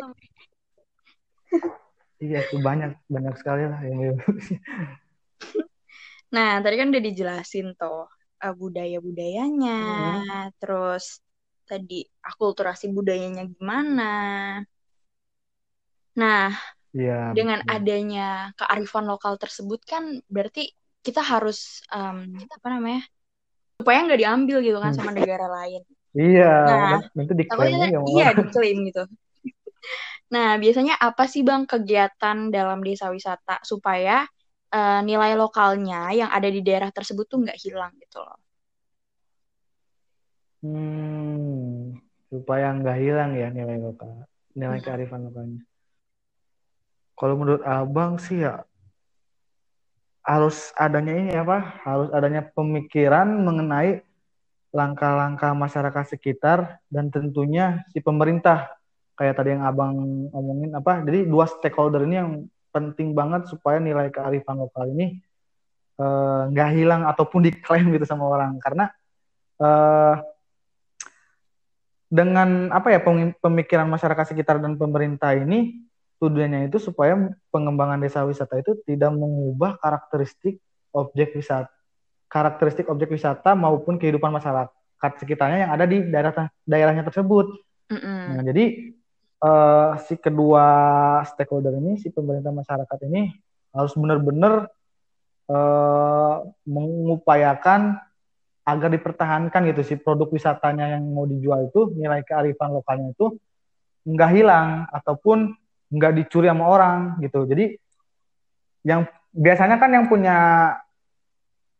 iya 2.20 2.38
itu 2.44 2.56
banyak 2.60 2.92
banyak 3.08 3.34
sekali 3.40 3.64
lah 3.68 3.80
yang 3.84 4.20
nah 6.34 6.60
tadi 6.60 6.74
kan 6.80 6.88
udah 6.92 7.02
dijelasin 7.02 7.76
tuh 7.76 8.08
uh, 8.40 8.54
budaya 8.56 9.00
budayanya 9.00 9.80
hmm. 10.22 10.56
terus 10.60 11.20
tadi 11.64 12.04
akulturasi 12.20 12.92
budayanya 12.92 13.48
gimana 13.48 14.12
nah 16.12 16.52
ya, 16.92 17.32
dengan 17.32 17.60
betul. 17.64 17.74
adanya 17.74 18.28
kearifan 18.56 19.04
lokal 19.08 19.36
tersebut 19.36 19.80
kan 19.84 20.20
berarti 20.28 20.72
kita 21.02 21.20
harus 21.24 21.82
um, 21.90 22.36
apa 22.38 22.68
namanya 22.68 23.02
supaya 23.80 24.06
nggak 24.06 24.20
diambil 24.22 24.58
gitu 24.62 24.78
kan 24.78 24.94
hmm. 24.94 24.98
sama 25.00 25.10
negara 25.10 25.50
lain 25.50 25.82
Iya, 26.12 26.52
nah, 26.68 27.00
nanti 27.16 27.32
diklaim 27.32 27.88
ya. 27.88 28.00
Iya, 28.04 28.28
diklaim 28.36 28.78
gitu. 28.84 29.08
Nah, 30.28 30.60
biasanya 30.60 31.00
apa 31.00 31.24
sih 31.24 31.40
Bang 31.40 31.64
kegiatan 31.64 32.52
dalam 32.52 32.84
desa 32.84 33.08
wisata 33.08 33.64
supaya 33.64 34.28
uh, 34.72 35.00
nilai 35.00 35.32
lokalnya 35.36 36.12
yang 36.12 36.28
ada 36.28 36.48
di 36.52 36.60
daerah 36.60 36.92
tersebut 36.92 37.24
tuh 37.28 37.40
nggak 37.40 37.56
hilang 37.56 37.92
gitu 37.96 38.20
loh? 38.20 38.40
Hmm, 40.62 41.96
supaya 42.28 42.76
nggak 42.76 42.98
hilang 43.00 43.32
ya 43.32 43.48
nilai 43.48 43.80
lokal, 43.80 44.28
nilai 44.52 44.78
hmm. 44.80 44.84
kearifan 44.84 45.20
lokalnya. 45.32 45.60
Kalau 47.16 47.34
menurut 47.38 47.62
Abang 47.62 48.18
sih 48.18 48.42
ya 48.42 48.64
harus 50.22 50.70
adanya 50.78 51.14
ini 51.18 51.34
apa? 51.34 51.82
Harus 51.82 52.08
adanya 52.14 52.46
pemikiran 52.46 53.26
mengenai 53.42 54.06
langkah-langkah 54.72 55.52
masyarakat 55.52 56.16
sekitar 56.16 56.80
dan 56.88 57.12
tentunya 57.12 57.84
si 57.92 58.00
pemerintah. 58.00 58.72
Kayak 59.12 59.36
tadi 59.36 59.52
yang 59.52 59.62
abang 59.68 59.92
ngomongin 60.32 60.72
apa? 60.72 61.04
Jadi 61.04 61.28
dua 61.28 61.44
stakeholder 61.44 62.08
ini 62.08 62.16
yang 62.16 62.30
penting 62.72 63.12
banget 63.12 63.44
supaya 63.52 63.76
nilai 63.76 64.08
kearifan 64.08 64.56
lokal 64.56 64.88
ini 64.88 65.20
eh, 66.00 66.42
nggak 66.48 66.68
uh, 66.70 66.74
hilang 66.74 67.02
ataupun 67.04 67.44
diklaim 67.44 67.92
gitu 67.92 68.08
sama 68.08 68.24
orang. 68.24 68.56
Karena 68.56 68.88
uh, 69.60 70.16
dengan 72.08 72.72
apa 72.72 72.88
ya 72.92 73.00
pemikiran 73.40 73.88
masyarakat 73.88 74.32
sekitar 74.32 74.60
dan 74.60 74.80
pemerintah 74.80 75.36
ini 75.36 75.80
tujuannya 76.22 76.70
itu 76.70 76.78
supaya 76.78 77.18
pengembangan 77.50 77.98
desa 77.98 78.22
wisata 78.22 78.62
itu 78.62 78.78
tidak 78.86 79.10
mengubah 79.10 79.74
karakteristik 79.82 80.62
objek 80.94 81.34
wisata 81.34 81.72
karakteristik 82.32 82.88
objek 82.88 83.12
wisata 83.12 83.52
maupun 83.52 84.00
kehidupan 84.00 84.32
masyarakat 84.32 85.12
sekitarnya 85.20 85.68
yang 85.68 85.72
ada 85.76 85.84
di 85.84 86.00
daerah 86.08 86.32
daerahnya 86.64 87.04
tersebut. 87.04 87.60
Mm 87.92 87.98
-hmm. 88.00 88.20
Nah, 88.32 88.42
jadi 88.48 88.64
uh, 89.44 89.90
si 90.08 90.16
kedua 90.16 90.64
stakeholder 91.28 91.76
ini, 91.76 92.00
si 92.00 92.08
pemerintah 92.08 92.48
masyarakat 92.48 92.98
ini 93.04 93.36
harus 93.76 93.92
benar-benar 93.92 94.72
uh, 95.52 96.36
mengupayakan 96.64 98.00
agar 98.62 98.88
dipertahankan 98.94 99.68
gitu 99.74 99.82
si 99.84 99.94
produk 100.00 100.30
wisatanya 100.32 100.96
yang 100.96 101.04
mau 101.04 101.26
dijual 101.28 101.68
itu 101.68 101.92
nilai 101.98 102.22
kearifan 102.22 102.70
lokalnya 102.72 103.10
itu 103.10 103.36
nggak 104.06 104.30
hilang 104.30 104.86
ataupun 104.88 105.50
nggak 105.92 106.12
dicuri 106.16 106.48
sama 106.48 106.64
orang 106.66 107.20
gitu. 107.20 107.44
Jadi 107.44 107.76
yang 108.82 109.04
biasanya 109.30 109.76
kan 109.76 109.92
yang 109.92 110.08
punya 110.08 110.36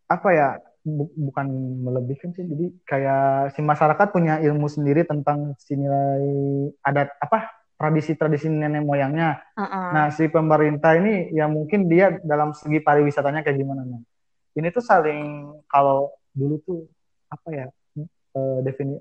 apa 0.07 0.29
ya 0.31 0.48
bu, 0.85 1.09
bukan 1.16 1.46
melebihkan 1.88 2.37
sih 2.37 2.44
jadi 2.44 2.66
kayak 2.85 3.57
si 3.57 3.64
masyarakat 3.64 4.07
punya 4.12 4.44
ilmu 4.44 4.68
sendiri 4.68 5.09
tentang 5.09 5.57
si 5.57 5.72
nilai 5.75 6.20
adat 6.85 7.09
apa 7.16 7.48
tradisi-tradisi 7.81 8.46
nenek 8.46 8.87
moyangnya. 8.87 9.42
Uh-uh. 9.59 9.90
Nah 9.90 10.07
si 10.14 10.31
pemerintah 10.31 10.94
ini 10.94 11.35
ya 11.35 11.51
mungkin 11.51 11.90
dia 11.90 12.14
dalam 12.22 12.55
segi 12.55 12.79
pariwisatanya 12.79 13.42
kayak 13.42 13.59
gimana 13.59 13.83
nih? 13.83 14.03
Ini 14.62 14.68
tuh 14.70 14.85
saling 14.85 15.51
kalau 15.66 16.12
dulu 16.31 16.62
tuh 16.62 16.81
apa 17.33 17.48
ya 17.51 17.66
uh, 18.37 18.59
defini 18.62 19.01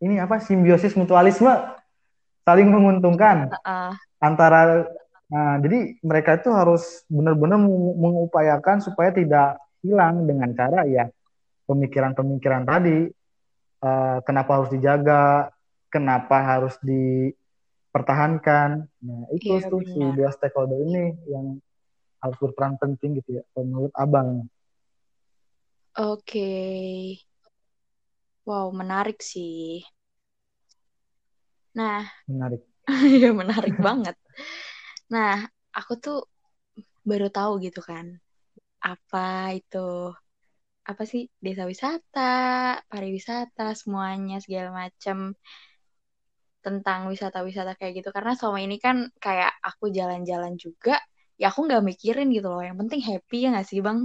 ini 0.00 0.18
apa 0.18 0.38
simbiosis 0.42 0.94
mutualisme 0.94 1.50
saling 2.44 2.68
menguntungkan 2.70 3.50
uh-uh. 3.50 3.92
Antara 4.24 4.88
Nah, 5.34 5.58
jadi 5.58 5.98
mereka 6.04 6.38
itu 6.38 6.52
harus 6.52 7.02
benar-benar 7.10 7.58
mengupayakan 7.96 8.84
supaya 8.84 9.10
tidak 9.10 9.56
hilang 9.80 10.28
dengan 10.28 10.52
cara 10.52 10.84
ya 10.84 11.08
pemikiran-pemikiran 11.64 12.68
tadi 12.68 13.08
uh, 13.80 14.20
kenapa 14.22 14.60
harus 14.60 14.70
dijaga, 14.70 15.50
kenapa 15.88 16.36
harus 16.44 16.76
dipertahankan. 16.84 18.84
Nah 19.00 19.22
itu 19.32 19.58
iya, 19.58 19.66
tuh 19.66 19.82
si 19.82 19.98
dua 19.98 20.30
stakeholder 20.30 20.78
ini 20.84 21.16
yang 21.26 21.58
harus 22.20 22.36
berperan 22.38 22.76
penting 22.76 23.18
gitu 23.18 23.40
ya 23.40 23.42
menurut 23.56 23.90
abang. 23.96 24.46
Oke, 25.94 26.26
okay. 26.26 27.22
wow 28.44 28.68
menarik 28.70 29.18
sih. 29.18 29.82
Nah, 31.74 32.06
menarik. 32.30 32.62
Iya 33.16 33.28
menarik 33.40 33.76
banget. 33.86 34.16
Nah, 35.14 35.44
aku 35.78 35.92
tuh 36.04 36.16
baru 37.04 37.28
tahu 37.28 37.52
gitu 37.64 37.80
kan 37.84 38.06
apa 38.84 39.52
itu 39.56 39.78
apa 40.84 41.02
sih 41.08 41.22
desa 41.44 41.64
wisata, 41.64 42.20
pariwisata, 42.90 43.72
semuanya 43.80 44.36
segala 44.44 44.68
macam 44.84 45.32
tentang 46.64 47.08
wisata-wisata 47.12 47.76
kayak 47.76 48.04
gitu. 48.04 48.08
Karena 48.12 48.32
selama 48.36 48.60
ini 48.60 48.76
kan 48.80 49.08
kayak 49.20 49.52
aku 49.64 49.92
jalan-jalan 49.92 50.56
juga 50.56 51.00
ya 51.40 51.50
aku 51.50 51.64
nggak 51.68 51.84
mikirin 51.84 52.28
gitu 52.36 52.48
loh. 52.52 52.60
Yang 52.60 52.76
penting 52.84 53.00
happy 53.04 53.36
ya 53.44 53.48
nggak 53.52 53.68
sih 53.68 53.80
bang? 53.80 53.98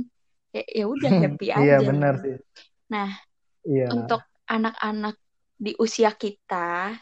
Ya 0.56 0.64
ya 0.68 0.86
udah 0.88 1.12
happy 1.24 1.46
iya, 1.52 1.56
aja. 1.56 1.68
iya 1.68 1.78
benar 1.84 2.14
sih. 2.24 2.36
Nah 2.92 3.10
iya. 3.68 3.86
untuk 3.92 4.22
anak-anak 4.48 5.16
di 5.60 5.72
usia 5.76 6.12
kita 6.16 6.96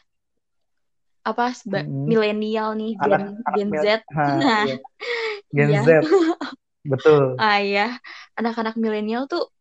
apa 1.28 1.52
mm 1.52 1.68
-hmm. 1.68 2.04
milenial 2.08 2.70
nih 2.80 2.96
Gen, 2.96 3.24
Gen 3.56 3.70
Z 3.76 3.86
ha, 4.18 4.26
nah 4.40 4.64
iya. 4.64 4.78
Gen 5.52 5.70
iya. 5.76 5.82
Z 5.84 5.90
Betul. 6.88 7.36
Ah 7.44 7.60
ya, 7.60 8.00
anak-anak 8.40 8.80
milenial 8.80 9.28
tuh 9.28 9.52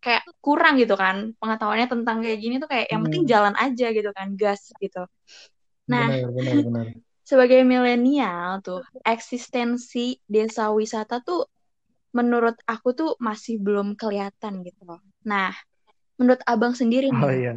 kayak 0.00 0.24
kurang 0.40 0.80
gitu 0.80 0.96
kan 0.96 1.36
pengetahuannya 1.36 1.84
tentang 1.84 2.24
kayak 2.24 2.40
gini 2.40 2.56
tuh 2.56 2.72
kayak 2.72 2.88
yang 2.88 3.04
penting 3.04 3.28
jalan 3.28 3.52
aja 3.60 3.86
gitu 3.92 4.10
kan, 4.16 4.32
gas 4.32 4.72
gitu. 4.80 5.04
Nah, 5.92 6.08
benar, 6.08 6.32
benar, 6.32 6.56
benar. 6.64 6.86
sebagai 7.30 7.60
milenial 7.62 8.64
tuh 8.64 8.80
eksistensi 9.04 10.18
desa 10.24 10.72
wisata 10.72 11.20
tuh 11.20 11.46
menurut 12.10 12.58
aku 12.66 12.90
tuh 12.96 13.10
masih 13.22 13.60
belum 13.62 13.94
kelihatan 13.94 14.66
gitu 14.66 14.82
loh. 14.82 14.98
Nah, 15.22 15.54
menurut 16.18 16.42
abang 16.48 16.74
sendiri 16.74 17.12
nih, 17.12 17.22
oh, 17.22 17.30
iya. 17.30 17.54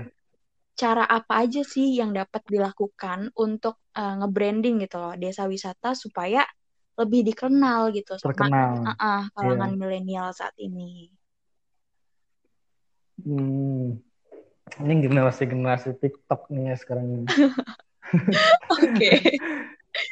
Cara 0.74 1.06
apa 1.06 1.46
aja 1.46 1.62
sih 1.62 2.02
yang 2.02 2.12
dapat 2.14 2.42
dilakukan 2.50 3.30
untuk 3.38 3.78
uh, 3.94 4.20
nge-branding 4.26 4.82
gitu 4.82 4.98
loh 4.98 5.14
desa 5.14 5.46
wisata 5.46 5.94
supaya 5.94 6.42
lebih 6.94 7.26
dikenal 7.26 7.90
gitu 7.94 8.18
terkenal 8.22 8.78
sama 8.78 8.94
uh, 8.94 9.02
uh, 9.02 9.24
kalangan 9.34 9.72
yeah. 9.74 9.80
milenial 9.80 10.30
saat 10.34 10.54
ini. 10.62 11.10
Hmm. 13.22 13.98
Ini 14.74 14.94
generasi 15.06 15.46
generasi 15.46 15.94
TikTok 15.98 16.50
nih 16.50 16.74
ya 16.74 16.76
sekarang 16.78 17.06
ini. 17.22 17.26
Oke. 18.82 19.12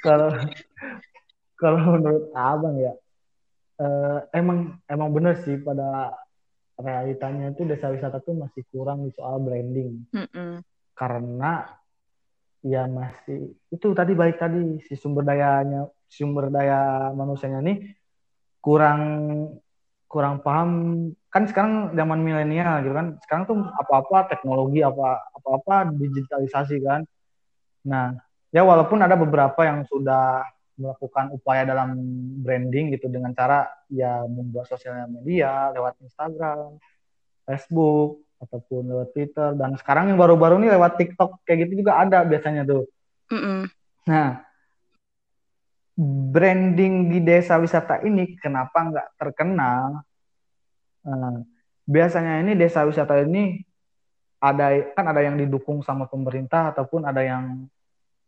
Kalau 0.05 0.29
kalau 1.57 1.77
menurut 1.97 2.29
abang 2.33 2.77
ya, 2.77 2.93
uh, 3.81 4.25
emang 4.33 4.77
emang 4.89 5.09
bener 5.13 5.37
sih 5.41 5.57
pada 5.61 6.13
realitanya 6.81 7.53
itu 7.53 7.63
desa 7.63 7.93
wisata 7.93 8.19
tuh 8.19 8.35
masih 8.35 8.65
kurang 8.73 9.05
di 9.05 9.11
soal 9.13 9.39
branding. 9.39 10.05
Mm 10.11 10.27
-mm. 10.27 10.51
Karena 10.97 11.65
ya 12.61 12.85
masih 12.85 13.57
itu 13.73 13.87
tadi 13.97 14.13
baik 14.13 14.37
tadi 14.37 14.77
si 14.85 14.93
sumber 14.93 15.25
dayanya 15.25 15.89
sumber 16.05 16.53
daya 16.53 17.09
manusianya 17.09 17.57
ini 17.65 17.73
kurang 18.61 19.01
kurang 20.05 20.45
paham 20.45 20.69
kan 21.33 21.49
sekarang 21.49 21.97
zaman 21.97 22.21
milenial 22.21 22.85
gitu 22.85 22.93
kan 22.93 23.17
sekarang 23.25 23.43
tuh 23.49 23.57
apa-apa 23.65 24.29
teknologi 24.29 24.85
apa 24.85 25.25
apa-apa 25.41 25.89
digitalisasi 25.97 26.77
kan 26.85 27.01
nah 27.81 28.13
ya 28.53 28.61
walaupun 28.61 29.01
ada 29.01 29.17
beberapa 29.17 29.65
yang 29.65 29.81
sudah 29.89 30.45
melakukan 30.81 31.29
upaya 31.37 31.61
dalam 31.63 31.93
branding 32.41 32.97
gitu 32.97 33.07
dengan 33.07 33.31
cara 33.37 33.69
ya 33.87 34.25
membuat 34.25 34.65
sosial 34.65 35.05
media 35.07 35.69
lewat 35.71 36.01
Instagram, 36.01 36.81
Facebook 37.45 38.25
ataupun 38.41 38.89
lewat 38.89 39.13
Twitter 39.13 39.53
dan 39.53 39.77
sekarang 39.77 40.09
yang 40.09 40.17
baru-baru 40.17 40.57
ini 40.57 40.73
lewat 40.73 40.97
TikTok 40.97 41.45
kayak 41.45 41.69
gitu 41.69 41.85
juga 41.85 42.01
ada 42.01 42.25
biasanya 42.25 42.65
tuh. 42.65 42.89
Mm 43.29 43.39
-mm. 43.39 43.59
Nah 44.09 44.29
branding 46.33 47.13
di 47.13 47.19
desa 47.21 47.61
wisata 47.61 48.01
ini 48.01 48.33
kenapa 48.41 48.81
nggak 48.81 49.07
terkenal? 49.21 50.01
Uh, 51.05 51.45
biasanya 51.85 52.41
ini 52.41 52.57
desa 52.57 52.81
wisata 52.85 53.21
ini 53.21 53.61
ada 54.41 54.73
kan 54.97 55.05
ada 55.05 55.21
yang 55.21 55.37
didukung 55.37 55.85
sama 55.85 56.09
pemerintah 56.09 56.73
ataupun 56.73 57.05
ada 57.05 57.21
yang 57.21 57.69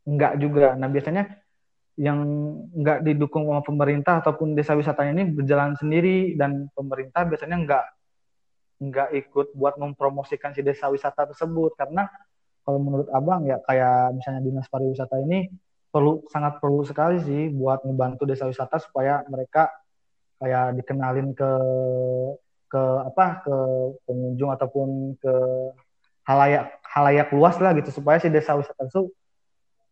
enggak 0.06 0.38
juga. 0.38 0.78
Nah 0.78 0.86
biasanya 0.86 1.43
yang 1.94 2.20
enggak 2.74 3.06
didukung 3.06 3.46
sama 3.46 3.62
pemerintah 3.62 4.18
ataupun 4.26 4.58
desa 4.58 4.74
wisatanya 4.74 5.22
ini 5.22 5.26
berjalan 5.30 5.78
sendiri 5.78 6.34
dan 6.34 6.66
pemerintah 6.74 7.22
biasanya 7.22 7.58
enggak 7.62 7.86
enggak 8.82 9.10
ikut 9.14 9.54
buat 9.54 9.78
mempromosikan 9.78 10.58
si 10.58 10.66
desa 10.66 10.90
wisata 10.90 11.30
tersebut. 11.30 11.78
Karena 11.78 12.10
kalau 12.66 12.80
menurut 12.82 13.08
abang 13.14 13.46
ya 13.46 13.62
kayak 13.62 14.18
misalnya 14.18 14.42
dinas 14.42 14.68
pariwisata 14.72 15.22
ini 15.22 15.54
perlu 15.94 16.26
sangat 16.34 16.58
perlu 16.58 16.82
sekali 16.82 17.22
sih 17.22 17.54
buat 17.54 17.86
membantu 17.86 18.26
desa 18.26 18.50
wisata 18.50 18.82
supaya 18.82 19.22
mereka 19.30 19.70
kayak 20.42 20.74
dikenalin 20.82 21.38
ke 21.38 21.52
ke 22.74 22.82
apa 23.06 23.46
ke 23.46 23.56
pengunjung 24.10 24.50
ataupun 24.50 25.14
ke 25.22 25.34
halayak 26.26 26.74
halayak 26.82 27.30
luas 27.30 27.62
lah 27.62 27.78
gitu. 27.78 27.94
Supaya 27.94 28.18
si 28.18 28.34
desa 28.34 28.58
wisata 28.58 28.90
itu 28.90 29.14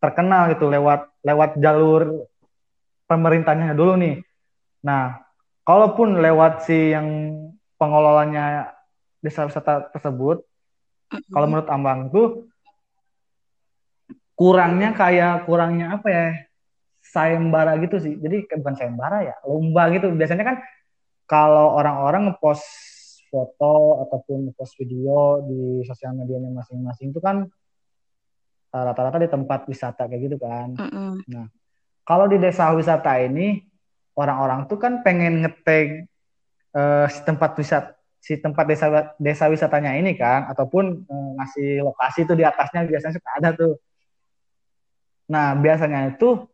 terkenal 0.01 0.49
gitu 0.49 0.65
lewat 0.65 1.05
lewat 1.21 1.61
jalur 1.61 2.25
pemerintahnya 3.05 3.77
dulu 3.77 3.95
nih. 4.01 4.25
Nah, 4.81 5.21
kalaupun 5.61 6.17
lewat 6.17 6.65
si 6.65 6.91
yang 6.91 7.07
pengelolanya 7.77 8.73
desa 9.21 9.45
wisata 9.45 9.93
tersebut, 9.93 10.41
kalau 11.29 11.45
menurut 11.45 11.69
Ambang 11.69 12.09
tuh 12.09 12.49
kurangnya 14.33 14.97
kayak 14.97 15.45
kurangnya 15.45 16.01
apa 16.01 16.07
ya 16.09 16.25
sayembara 17.05 17.77
gitu 17.77 18.01
sih. 18.01 18.17
Jadi 18.17 18.49
bukan 18.57 18.73
sayembara 18.73 19.21
ya 19.21 19.35
lomba 19.45 19.91
gitu. 19.93 20.09
Biasanya 20.17 20.45
kan 20.47 20.57
kalau 21.29 21.77
orang-orang 21.77 22.33
ngepost 22.33 22.65
foto 23.29 24.03
ataupun 24.07 24.49
ngepost 24.49 24.75
video 24.81 25.45
di 25.45 25.85
sosial 25.87 26.17
medianya 26.17 26.51
masing-masing 26.51 27.15
itu 27.15 27.21
kan 27.23 27.47
rata-rata 28.71 29.19
di 29.19 29.27
tempat 29.27 29.67
wisata 29.67 30.07
kayak 30.07 30.21
gitu 30.31 30.37
kan. 30.39 30.79
Mm 30.79 30.89
-mm. 30.89 31.11
Nah, 31.27 31.45
kalau 32.07 32.25
di 32.31 32.39
desa 32.39 32.71
wisata 32.71 33.19
ini 33.19 33.59
orang-orang 34.15 34.71
tuh 34.71 34.79
kan 34.79 35.03
pengen 35.03 35.43
ngetag 35.43 36.07
uh, 36.75 37.05
si 37.11 37.19
tempat 37.27 37.51
wisata 37.59 37.99
si 38.21 38.37
tempat 38.37 38.69
desa 38.69 39.17
desa 39.17 39.49
wisatanya 39.49 39.97
ini 39.97 40.13
kan 40.13 40.45
ataupun 40.45 41.09
uh, 41.09 41.29
ngasih 41.41 41.81
lokasi 41.81 42.23
itu 42.23 42.37
di 42.37 42.45
atasnya 42.45 42.85
biasanya 42.85 43.13
suka 43.17 43.29
ada 43.41 43.49
tuh. 43.57 43.73
Nah, 45.33 45.57
biasanya 45.57 46.13
itu 46.13 46.45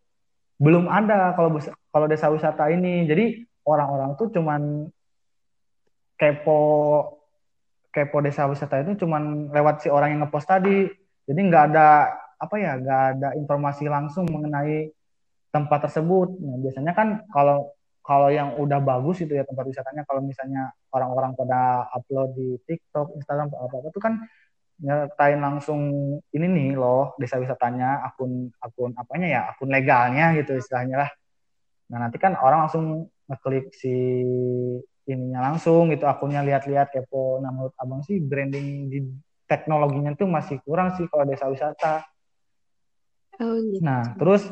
belum 0.57 0.87
ada 0.87 1.35
kalau 1.35 1.59
kalau 1.91 2.07
desa 2.07 2.31
wisata 2.31 2.71
ini. 2.71 3.03
Jadi 3.03 3.43
orang-orang 3.67 4.15
tuh 4.15 4.31
cuman 4.31 4.87
kepo 6.15 6.61
kepo 7.91 8.17
desa 8.23 8.47
wisata 8.47 8.87
itu 8.87 9.03
cuman 9.03 9.51
lewat 9.51 9.83
si 9.83 9.87
orang 9.91 10.15
yang 10.15 10.21
ngepost 10.23 10.47
tadi. 10.47 10.87
Jadi 11.27 11.39
nggak 11.51 11.63
ada 11.73 11.87
apa 12.39 12.55
ya, 12.55 12.79
nggak 12.79 13.01
ada 13.13 13.29
informasi 13.35 13.85
langsung 13.91 14.25
mengenai 14.31 14.89
tempat 15.51 15.89
tersebut. 15.89 16.39
Nah, 16.39 16.57
biasanya 16.63 16.93
kan 16.95 17.07
kalau 17.29 17.75
kalau 18.07 18.31
yang 18.31 18.55
udah 18.55 18.79
bagus 18.79 19.19
itu 19.19 19.35
ya 19.35 19.43
tempat 19.43 19.67
wisatanya 19.67 20.07
kalau 20.07 20.23
misalnya 20.23 20.71
orang-orang 20.95 21.35
pada 21.35 21.91
upload 21.91 22.39
di 22.39 22.55
TikTok, 22.63 23.19
Instagram 23.19 23.51
atau 23.51 23.67
apa-apa 23.67 23.91
itu 23.91 23.99
kan 23.99 24.13
nyertain 24.77 25.41
langsung 25.41 25.81
ini 26.31 26.45
nih 26.45 26.69
loh 26.77 27.17
desa 27.17 27.41
wisatanya 27.41 28.05
akun 28.05 28.53
akun 28.61 28.93
apanya 28.93 29.27
ya 29.27 29.41
akun 29.49 29.73
legalnya 29.73 30.37
gitu 30.37 30.53
istilahnya 30.53 31.01
lah 31.01 31.09
nah 31.89 32.05
nanti 32.05 32.21
kan 32.21 32.37
orang 32.37 32.69
langsung 32.69 33.09
ngeklik 33.25 33.73
si 33.73 33.89
ininya 35.09 35.49
langsung 35.49 35.89
gitu 35.89 36.05
akunnya 36.05 36.45
lihat-lihat 36.45 36.93
kepo 36.93 37.41
nah 37.41 37.49
menurut 37.49 37.73
abang 37.81 38.05
sih 38.05 38.21
branding 38.21 38.91
di 38.91 38.99
teknologinya 39.47 40.13
tuh 40.13 40.27
masih 40.27 40.59
kurang 40.61 40.93
sih 40.99 41.07
kalau 41.07 41.23
desa 41.25 41.47
wisata 41.47 42.03
oh, 43.39 43.57
gitu. 43.63 43.81
nah 43.81 44.13
terus 44.19 44.45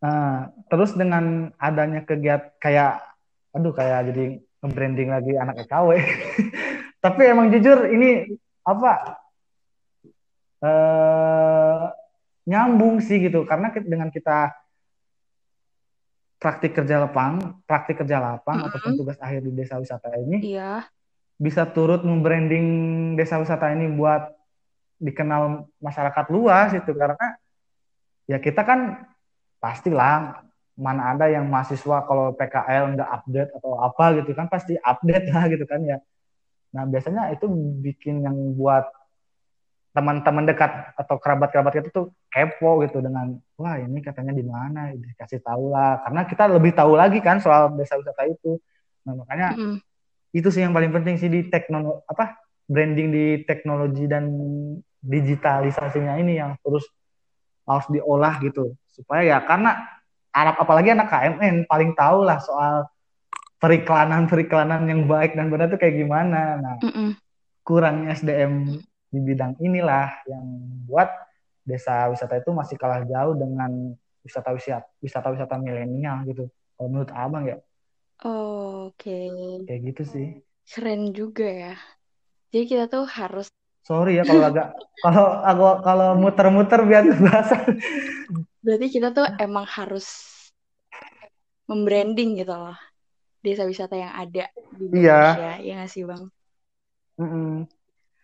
Nah, 0.00 0.48
terus 0.72 0.96
dengan 0.96 1.52
adanya 1.60 2.00
kegiatan 2.08 2.56
kayak, 2.56 3.04
aduh 3.52 3.72
kayak 3.76 4.12
jadi 4.12 4.24
nge-branding 4.64 5.10
lagi 5.12 5.32
anak 5.36 5.68
EKW. 5.68 5.88
Tapi 7.04 7.22
emang 7.28 7.52
jujur 7.52 7.88
ini 7.88 8.28
apa 8.64 9.20
eh, 10.60 11.84
nyambung 12.48 13.00
sih 13.00 13.20
gitu 13.24 13.44
karena 13.48 13.72
dengan 13.72 14.08
kita 14.12 14.52
praktik 16.40 16.72
kerja 16.76 17.04
lapang, 17.04 17.60
praktik 17.68 18.00
kerja 18.00 18.20
lapang 18.20 18.56
mm 18.56 18.60
-hmm. 18.64 18.68
ataupun 18.72 18.92
tugas 18.96 19.20
akhir 19.20 19.44
di 19.44 19.52
desa 19.52 19.76
wisata 19.76 20.08
ini, 20.16 20.40
iya. 20.40 20.88
Bisa 21.40 21.64
turut 21.64 22.04
membranding 22.04 22.66
desa 23.16 23.40
wisata 23.40 23.72
ini 23.72 23.88
buat 23.96 24.28
dikenal 25.00 25.64
masyarakat 25.80 26.26
luas 26.28 26.76
itu 26.76 26.92
karena 26.92 27.40
ya 28.28 28.36
kita 28.36 28.60
kan 28.60 29.08
pastilah 29.56 30.44
mana 30.76 31.16
ada 31.16 31.32
yang 31.32 31.48
mahasiswa 31.48 32.04
kalau 32.04 32.36
PKL 32.36 32.92
nggak 32.96 33.10
update 33.10 33.50
atau 33.56 33.80
apa 33.80 34.20
gitu 34.20 34.36
kan 34.36 34.52
pasti 34.52 34.76
update 34.76 35.32
lah 35.32 35.48
gitu 35.48 35.64
kan 35.64 35.80
ya. 35.80 35.98
Nah 36.76 36.84
biasanya 36.84 37.32
itu 37.32 37.48
bikin 37.84 38.24
yang 38.24 38.36
buat 38.56 38.88
teman-teman 39.90 40.46
dekat 40.46 40.94
atau 40.94 41.18
kerabat-kerabat 41.18 41.82
itu 41.82 41.90
tuh 41.90 42.06
kepo 42.30 42.78
gitu 42.86 43.02
dengan 43.02 43.34
wah 43.58 43.74
ini 43.74 43.98
katanya 43.98 44.30
di 44.30 44.46
mana 44.46 44.94
dikasih 44.94 45.42
tahu 45.42 45.74
lah 45.74 45.98
karena 46.06 46.20
kita 46.30 46.44
lebih 46.46 46.72
tahu 46.78 46.94
lagi 46.94 47.18
kan 47.18 47.42
soal 47.42 47.74
desa 47.74 47.98
wisata 47.98 48.22
itu 48.30 48.54
nah 49.02 49.18
makanya 49.18 49.58
mm. 49.58 49.89
Itu 50.30 50.48
sih 50.48 50.62
yang 50.62 50.74
paling 50.74 50.94
penting 50.94 51.18
sih 51.18 51.26
di 51.26 51.50
teknologi 51.50 52.00
apa 52.06 52.38
branding 52.70 53.08
di 53.10 53.24
teknologi 53.42 54.06
dan 54.06 54.30
digitalisasinya 55.02 56.14
ini 56.22 56.38
yang 56.38 56.54
terus 56.62 56.86
harus 57.66 57.86
diolah 57.90 58.38
gitu. 58.38 58.74
Supaya 58.90 59.26
ya 59.26 59.38
karena 59.42 59.74
anak 60.30 60.56
apalagi 60.62 60.94
anak 60.94 61.10
KMN 61.10 61.66
paling 61.66 61.90
tahu 61.98 62.22
lah 62.22 62.38
soal 62.38 62.86
periklanan 63.58 64.30
periklanan 64.30 64.86
yang 64.86 65.10
baik 65.10 65.34
dan 65.34 65.50
benar 65.50 65.66
itu 65.66 65.78
kayak 65.82 65.98
gimana. 65.98 66.40
Nah 66.62 66.76
mm 66.78 66.92
-mm. 66.94 67.08
kurangnya 67.66 68.14
SDM 68.14 68.78
di 69.10 69.18
bidang 69.18 69.58
inilah 69.58 70.22
yang 70.30 70.46
buat 70.86 71.10
desa 71.66 72.06
wisata 72.06 72.38
itu 72.38 72.54
masih 72.54 72.78
kalah 72.78 73.02
jauh 73.02 73.34
dengan 73.34 73.94
wisata 74.22 74.54
wisata 74.54 74.86
wisata 75.02 75.28
wisata 75.34 75.54
milenial 75.58 76.22
gitu. 76.30 76.46
Kalau 76.78 76.88
menurut 76.88 77.10
abang 77.12 77.44
ya 77.50 77.58
oke 78.24 78.96
okay. 78.96 79.28
kayak 79.64 79.80
gitu 79.92 80.02
sih 80.04 80.28
keren 80.68 81.10
juga 81.16 81.48
ya 81.48 81.74
jadi 82.52 82.64
kita 82.66 82.84
tuh 82.92 83.04
harus 83.08 83.48
sorry 83.84 84.20
ya 84.20 84.24
kalau 84.28 84.44
agak 84.44 84.76
kalau 85.04 85.26
aku 85.40 85.66
kalau 85.82 86.08
muter-muter 86.20 86.80
biar 86.84 87.04
bahasa 87.16 87.56
berarti 88.60 88.86
kita 88.92 89.10
tuh 89.16 89.26
emang 89.40 89.64
harus 89.64 90.06
membranding 91.64 92.36
gitu 92.36 92.52
loh 92.52 92.76
desa 93.40 93.64
wisata 93.64 93.96
yang 93.96 94.12
ada 94.12 94.52
di 94.76 95.00
iya. 95.00 95.32
Indonesia 95.32 95.52
iya. 95.64 95.64
ya 95.64 95.72
nggak 95.80 95.90
sih 95.90 96.02
bang 96.04 96.22
mm 97.16 97.24
-mm. 97.24 97.52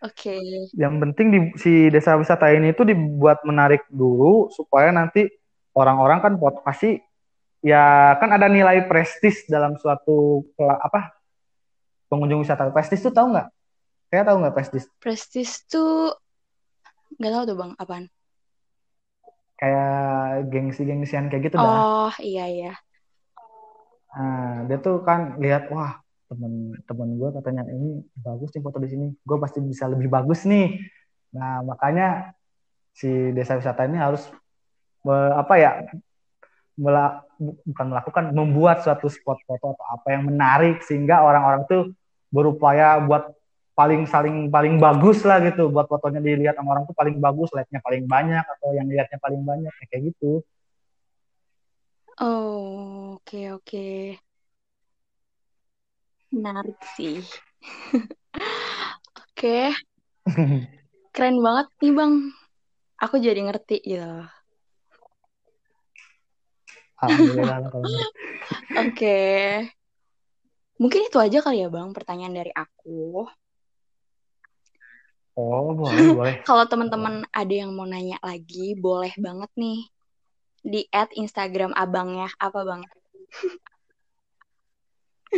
oke 0.05 0.13
okay. 0.13 0.41
yang 0.77 1.01
penting 1.01 1.27
di 1.33 1.39
si 1.57 1.89
desa 1.89 2.13
wisata 2.13 2.53
ini 2.53 2.69
itu 2.71 2.85
dibuat 2.85 3.41
menarik 3.41 3.81
dulu 3.89 4.53
supaya 4.53 4.93
nanti 4.93 5.25
orang-orang 5.73 6.19
kan 6.21 6.33
pasti 6.61 7.01
ya 7.67 8.15
kan 8.15 8.31
ada 8.31 8.47
nilai 8.47 8.87
prestis 8.87 9.43
dalam 9.51 9.75
suatu 9.75 10.47
apa 10.55 11.11
pengunjung 12.07 12.47
wisata 12.47 12.71
prestis 12.71 13.03
tuh 13.03 13.11
tahu 13.11 13.35
nggak 13.35 13.51
saya 14.07 14.23
tahu 14.23 14.39
nggak 14.39 14.55
prestis? 14.55 14.87
Prestis 15.03 15.67
tuh 15.67 16.15
nggak 17.19 17.31
tahu 17.35 17.43
tuh 17.43 17.55
bang, 17.59 17.71
apaan? 17.75 18.05
Kayak 19.59 20.47
gengsi-gengsian 20.47 21.27
kayak 21.27 21.51
gitu 21.51 21.59
dah. 21.59 21.83
Oh 21.83 22.13
iya 22.23 22.47
iya. 22.47 22.73
Nah, 24.15 24.63
dia 24.71 24.79
tuh 24.79 25.03
kan 25.03 25.35
lihat 25.43 25.67
wah 25.75 25.99
temen-temen 26.31 27.09
gue 27.19 27.29
katanya 27.35 27.63
ini 27.67 27.99
bagus 28.15 28.51
nih 28.55 28.63
foto 28.63 28.79
di 28.79 28.89
sini, 28.91 29.07
gue 29.11 29.37
pasti 29.43 29.59
bisa 29.59 29.91
lebih 29.91 30.07
bagus 30.07 30.47
nih. 30.47 30.79
Nah 31.35 31.67
makanya 31.67 32.31
si 32.95 33.35
desa 33.35 33.59
wisata 33.59 33.91
ini 33.91 33.99
harus 33.99 34.23
apa 35.11 35.53
ya 35.59 35.83
bukan 37.39 37.85
melakukan 37.93 38.23
membuat 38.33 38.81
suatu 38.81 39.07
spot 39.07 39.39
foto 39.45 39.73
atau 39.77 39.85
apa 39.93 40.07
yang 40.13 40.27
menarik 40.27 40.81
sehingga 40.81 41.21
orang-orang 41.21 41.63
tuh 41.69 41.81
berupaya 42.33 42.99
buat 43.05 43.33
paling 43.77 44.09
saling 44.09 44.49
paling 44.49 44.81
bagus 44.81 45.21
lah 45.21 45.37
gitu 45.45 45.69
buat 45.69 45.85
fotonya 45.85 46.17
dilihat 46.17 46.57
sama 46.57 46.73
orang 46.73 46.89
tuh 46.89 46.97
paling 46.97 47.21
bagus 47.21 47.53
like-nya 47.53 47.77
paling 47.85 48.09
banyak 48.09 48.41
atau 48.41 48.73
yang 48.73 48.89
lihatnya 48.89 49.21
paling 49.21 49.41
banyak 49.45 49.69
kayak 49.87 50.11
gitu. 50.13 50.41
Oh, 52.17 53.21
oke 53.21 53.29
okay, 53.29 53.45
oke. 53.53 53.61
Okay. 53.61 54.01
Menarik 56.33 56.81
sih. 56.97 57.21
oke. 59.21 59.37
okay. 59.37 59.69
Keren 61.13 61.37
banget 61.41 61.67
nih, 61.81 61.93
Bang. 61.93 62.13
Aku 62.97 63.21
jadi 63.21 63.41
ngerti 63.45 63.81
gitu. 63.85 64.25
Alhamdulillah 66.97 67.57
Oke. 67.73 68.93
Okay. 68.93 69.45
Mungkin 70.77 71.09
itu 71.09 71.17
aja 71.17 71.41
kali 71.41 71.65
ya, 71.65 71.69
Bang, 71.73 71.89
pertanyaan 71.93 72.37
dari 72.37 72.53
aku. 72.53 73.25
Oh, 75.37 75.73
boleh, 75.77 76.17
boleh. 76.17 76.35
Kalau 76.49 76.65
teman-teman 76.65 77.25
ada 77.29 77.53
yang 77.53 77.69
mau 77.73 77.85
nanya 77.85 78.17
lagi, 78.25 78.73
boleh 78.73 79.13
banget 79.21 79.49
nih 79.53 79.85
di 80.65 80.81
add 80.89 81.13
Instagram 81.13 81.71
abangnya 81.77 82.27
apa 82.41 82.59
bang? 82.65 82.81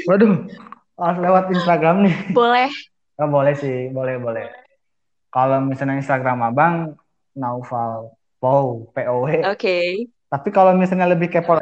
Waduh, 0.08 0.48
harus 0.96 1.20
lewat 1.20 1.46
Instagram 1.54 2.08
nih. 2.08 2.16
Boleh. 2.40 2.72
Oh, 3.20 3.28
boleh 3.28 3.52
sih, 3.52 3.92
boleh, 3.92 4.16
boleh. 4.16 4.48
Kalau 5.28 5.60
misalnya 5.60 6.00
Instagram 6.00 6.40
abang, 6.40 6.96
Naufal 7.36 8.16
Pow, 8.40 8.88
P 8.96 8.98
O 9.12 9.28
W. 9.28 9.44
Oke. 9.44 9.60
Okay. 9.60 9.88
Tapi 10.30 10.50
kalau 10.54 10.78
misalnya 10.78 11.10
lebih 11.10 11.34
kepo 11.34 11.58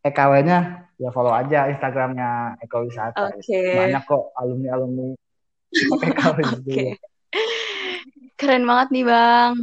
EKW-nya, 0.00 0.88
ya 0.96 1.08
follow 1.12 1.34
aja 1.36 1.68
Instagramnya 1.68 2.56
Eko 2.64 2.88
Wisata. 2.88 3.36
Oke. 3.36 3.44
Okay. 3.44 3.76
Banyak 3.76 4.02
kok 4.08 4.32
alumni-alumni 4.32 5.12
EKW 6.08 6.36
Oke. 6.40 6.62
Okay. 6.64 6.90
Keren 8.36 8.64
banget 8.64 8.88
nih 8.92 9.04
Bang. 9.04 9.54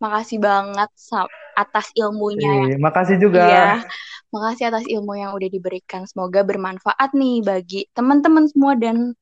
Makasih 0.00 0.38
banget 0.40 0.90
atas 1.56 1.86
ilmunya. 1.96 2.74
Iya, 2.74 2.76
makasih 2.80 3.16
juga. 3.20 3.44
Iya. 3.44 3.68
Makasih 4.34 4.64
atas 4.68 4.84
ilmu 4.90 5.14
yang 5.14 5.32
udah 5.32 5.48
diberikan. 5.48 6.04
Semoga 6.04 6.42
bermanfaat 6.42 7.14
nih 7.14 7.40
bagi 7.40 7.86
teman-teman 7.94 8.50
semua 8.50 8.74
dan 8.74 9.14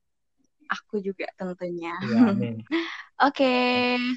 aku 0.67 0.99
juga 0.99 1.29
tentunya. 1.37 1.93
Iya, 2.01 2.19
amin. 2.33 2.55
Oke, 3.23 3.55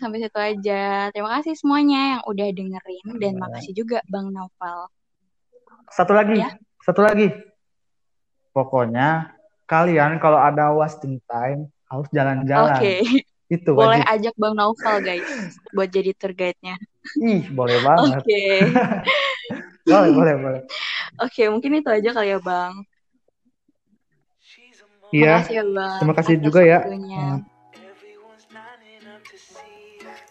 sampai 0.03 0.19
situ 0.19 0.39
aja. 0.41 1.15
Terima 1.15 1.39
kasih 1.39 1.55
semuanya 1.55 2.19
yang 2.19 2.23
udah 2.27 2.49
dengerin 2.51 3.07
dan 3.23 3.39
ya. 3.39 3.41
makasih 3.41 3.73
juga 3.77 4.03
Bang 4.11 4.35
Novel. 4.35 4.91
Satu 5.95 6.11
lagi, 6.11 6.43
ya? 6.43 6.51
satu 6.83 7.07
lagi. 7.07 7.31
pokoknya 8.57 9.37
kalian 9.69 10.17
kalau 10.17 10.41
ada 10.41 10.73
wasting 10.73 11.21
time 11.29 11.69
harus 11.87 12.09
jalan-jalan. 12.11 12.73
Oke. 12.73 12.83
Okay. 12.83 13.01
Itu 13.47 13.79
boleh 13.79 14.03
wajib. 14.03 14.15
ajak 14.17 14.35
Bang 14.35 14.55
Naufal 14.59 14.99
guys 15.05 15.23
buat 15.71 15.87
jadi 15.87 16.11
tour 16.19 16.35
guide-nya. 16.35 16.75
Ih, 17.23 17.47
boleh 17.55 17.79
banget. 17.85 18.27
Oke. 18.27 18.27
Okay. 18.27 18.59
boleh, 19.93 20.11
boleh, 20.11 20.35
boleh. 20.35 20.63
Oke, 21.23 21.45
okay, 21.45 21.47
mungkin 21.47 21.79
itu 21.79 21.87
aja 21.87 22.11
kali 22.11 22.35
ya, 22.35 22.39
Bang. 22.43 22.75
Iya. 25.15 25.47
ya, 25.47 25.63
Bang. 25.63 25.99
Terima 26.03 26.15
kasih 26.19 26.35
juga 26.43 26.61
ya. 26.67 26.83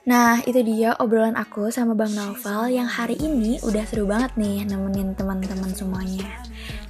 Nah, 0.05 0.37
itu 0.45 0.61
dia 0.61 0.93
obrolan 1.01 1.33
aku 1.33 1.73
sama 1.73 1.97
Bang 1.97 2.13
Naufal 2.13 2.69
yang 2.69 2.85
hari 2.85 3.17
ini 3.17 3.57
udah 3.65 3.89
seru 3.89 4.05
banget 4.05 4.37
nih 4.37 4.61
nemenin 4.61 5.17
teman-teman 5.17 5.73
semuanya. 5.73 6.29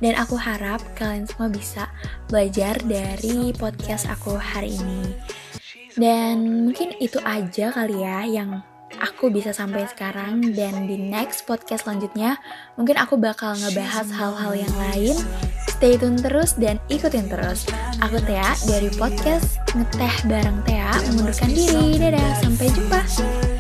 Dan 0.03 0.20
aku 0.20 0.36
harap 0.36 0.84
kalian 0.99 1.24
semua 1.24 1.47
bisa 1.47 1.88
belajar 2.28 2.76
dari 2.84 3.55
podcast 3.55 4.11
aku 4.11 4.36
hari 4.36 4.76
ini. 4.76 5.16
Dan 5.95 6.68
mungkin 6.68 6.91
itu 6.99 7.16
aja 7.24 7.72
kali 7.72 8.03
ya 8.03 8.28
yang 8.28 8.59
aku 8.99 9.32
bisa 9.32 9.55
sampai 9.55 9.88
sekarang 9.88 10.51
dan 10.51 10.84
di 10.84 10.99
next 10.99 11.47
podcast 11.47 11.88
selanjutnya 11.88 12.39
mungkin 12.76 12.95
aku 12.99 13.20
bakal 13.20 13.55
ngebahas 13.55 14.07
hal-hal 14.11 14.53
yang 14.55 14.76
lain 14.76 15.16
Stay 15.76 15.99
tune 15.99 16.15
terus 16.15 16.55
dan 16.55 16.80
ikutin 16.88 17.28
terus. 17.28 17.67
Aku 17.99 18.23
Tea 18.23 18.55
dari 18.63 18.88
podcast 18.95 19.59
Ngeteh 19.76 20.15
Bareng 20.23 20.63
Tea 20.63 20.88
mengundurkan 21.11 21.51
diri. 21.51 21.99
Dadah, 21.99 22.32
sampai 22.39 22.71
jumpa. 22.71 23.55